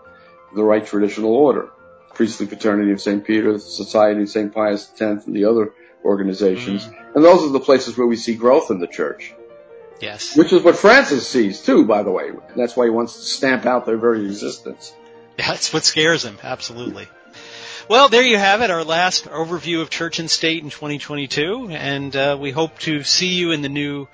the 0.54 0.62
right 0.62 0.84
traditional 0.84 1.34
order. 1.34 1.70
Priestly 2.14 2.46
Fraternity 2.46 2.90
of 2.92 3.00
St. 3.00 3.24
Peter, 3.24 3.52
the 3.52 3.58
Society 3.60 4.22
of 4.22 4.28
St. 4.28 4.52
Pius 4.52 4.90
X, 4.90 5.00
and 5.00 5.34
the 5.34 5.44
other 5.44 5.72
organizations. 6.04 6.84
And 7.14 7.24
those 7.24 7.44
are 7.44 7.52
the 7.52 7.60
places 7.60 7.96
where 7.96 8.06
we 8.06 8.16
see 8.16 8.34
growth 8.34 8.70
in 8.70 8.80
the 8.80 8.86
church, 8.88 9.34
Yes. 10.00 10.36
which 10.36 10.52
is 10.52 10.62
what 10.62 10.76
Francis 10.76 11.26
sees 11.28 11.60
too, 11.62 11.84
by 11.86 12.02
the 12.02 12.10
way. 12.10 12.30
That's 12.56 12.76
why 12.76 12.86
he 12.86 12.90
wants 12.90 13.14
to 13.14 13.20
stamp 13.22 13.66
out 13.66 13.86
their 13.86 13.96
very 13.96 14.24
existence. 14.26 14.92
That's 15.36 15.72
what 15.72 15.84
scares 15.84 16.24
him. 16.24 16.38
Absolutely. 16.42 17.06
Well, 17.88 18.08
there 18.08 18.22
you 18.22 18.36
have 18.36 18.60
it, 18.60 18.70
our 18.70 18.84
last 18.84 19.24
overview 19.26 19.80
of 19.80 19.88
church 19.88 20.18
and 20.18 20.30
state 20.30 20.62
in 20.62 20.68
2022, 20.70 21.68
and 21.70 22.14
uh, 22.14 22.36
we 22.38 22.50
hope 22.50 22.78
to 22.80 23.02
see 23.02 23.34
you 23.34 23.52
in 23.52 23.62
the 23.62 23.68
new 23.70 24.08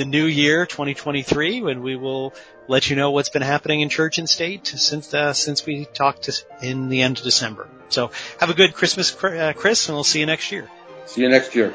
the 0.00 0.06
new 0.06 0.24
year, 0.24 0.64
2023, 0.64 1.60
when 1.60 1.82
we 1.82 1.94
will 1.94 2.32
let 2.68 2.88
you 2.88 2.96
know 2.96 3.10
what's 3.10 3.28
been 3.28 3.42
happening 3.42 3.82
in 3.82 3.90
church 3.90 4.16
and 4.16 4.26
state 4.26 4.66
since 4.66 5.12
uh, 5.12 5.34
since 5.34 5.66
we 5.66 5.84
talked 5.84 6.22
to, 6.22 6.32
in 6.62 6.88
the 6.88 7.02
end 7.02 7.18
of 7.18 7.24
December. 7.24 7.68
So 7.90 8.10
have 8.38 8.48
a 8.48 8.54
good 8.54 8.72
Christmas, 8.72 9.14
uh, 9.22 9.52
Chris, 9.54 9.88
and 9.88 9.96
we'll 9.96 10.04
see 10.04 10.20
you 10.20 10.24
next 10.24 10.52
year. 10.52 10.70
See 11.04 11.20
you 11.20 11.28
next 11.28 11.54
year. 11.54 11.74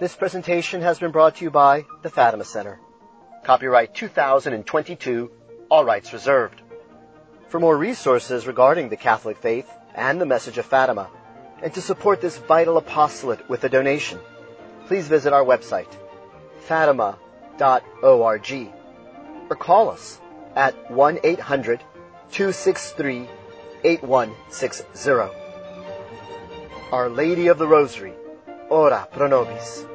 This 0.00 0.16
presentation 0.16 0.82
has 0.82 0.98
been 0.98 1.12
brought 1.12 1.36
to 1.36 1.44
you 1.44 1.52
by 1.52 1.86
the 2.02 2.10
Fatima 2.10 2.42
Center. 2.42 2.80
Copyright 3.44 3.94
2022, 3.94 5.30
all 5.70 5.84
rights 5.84 6.12
reserved. 6.12 6.60
For 7.50 7.60
more 7.60 7.76
resources 7.78 8.48
regarding 8.48 8.88
the 8.88 8.96
Catholic 8.96 9.36
faith 9.36 9.70
and 9.94 10.20
the 10.20 10.26
message 10.26 10.58
of 10.58 10.66
Fatima, 10.66 11.08
and 11.62 11.72
to 11.74 11.80
support 11.80 12.20
this 12.20 12.38
vital 12.38 12.76
apostolate 12.76 13.48
with 13.48 13.64
a 13.64 13.68
donation, 13.68 14.18
please 14.86 15.08
visit 15.08 15.32
our 15.32 15.44
website, 15.44 15.86
fatima.org. 16.60 17.18
or 19.48 19.56
call 19.56 19.90
us 19.90 20.20
at 20.56 20.90
1 20.90 21.18
800 21.22 21.80
263 22.30 23.28
8160. 23.84 25.12
Our 26.92 27.08
Lady 27.08 27.48
of 27.48 27.58
the 27.58 27.66
Rosary, 27.66 28.12
ora 28.68 29.08
pro 29.12 29.26
nobis. 29.28 29.86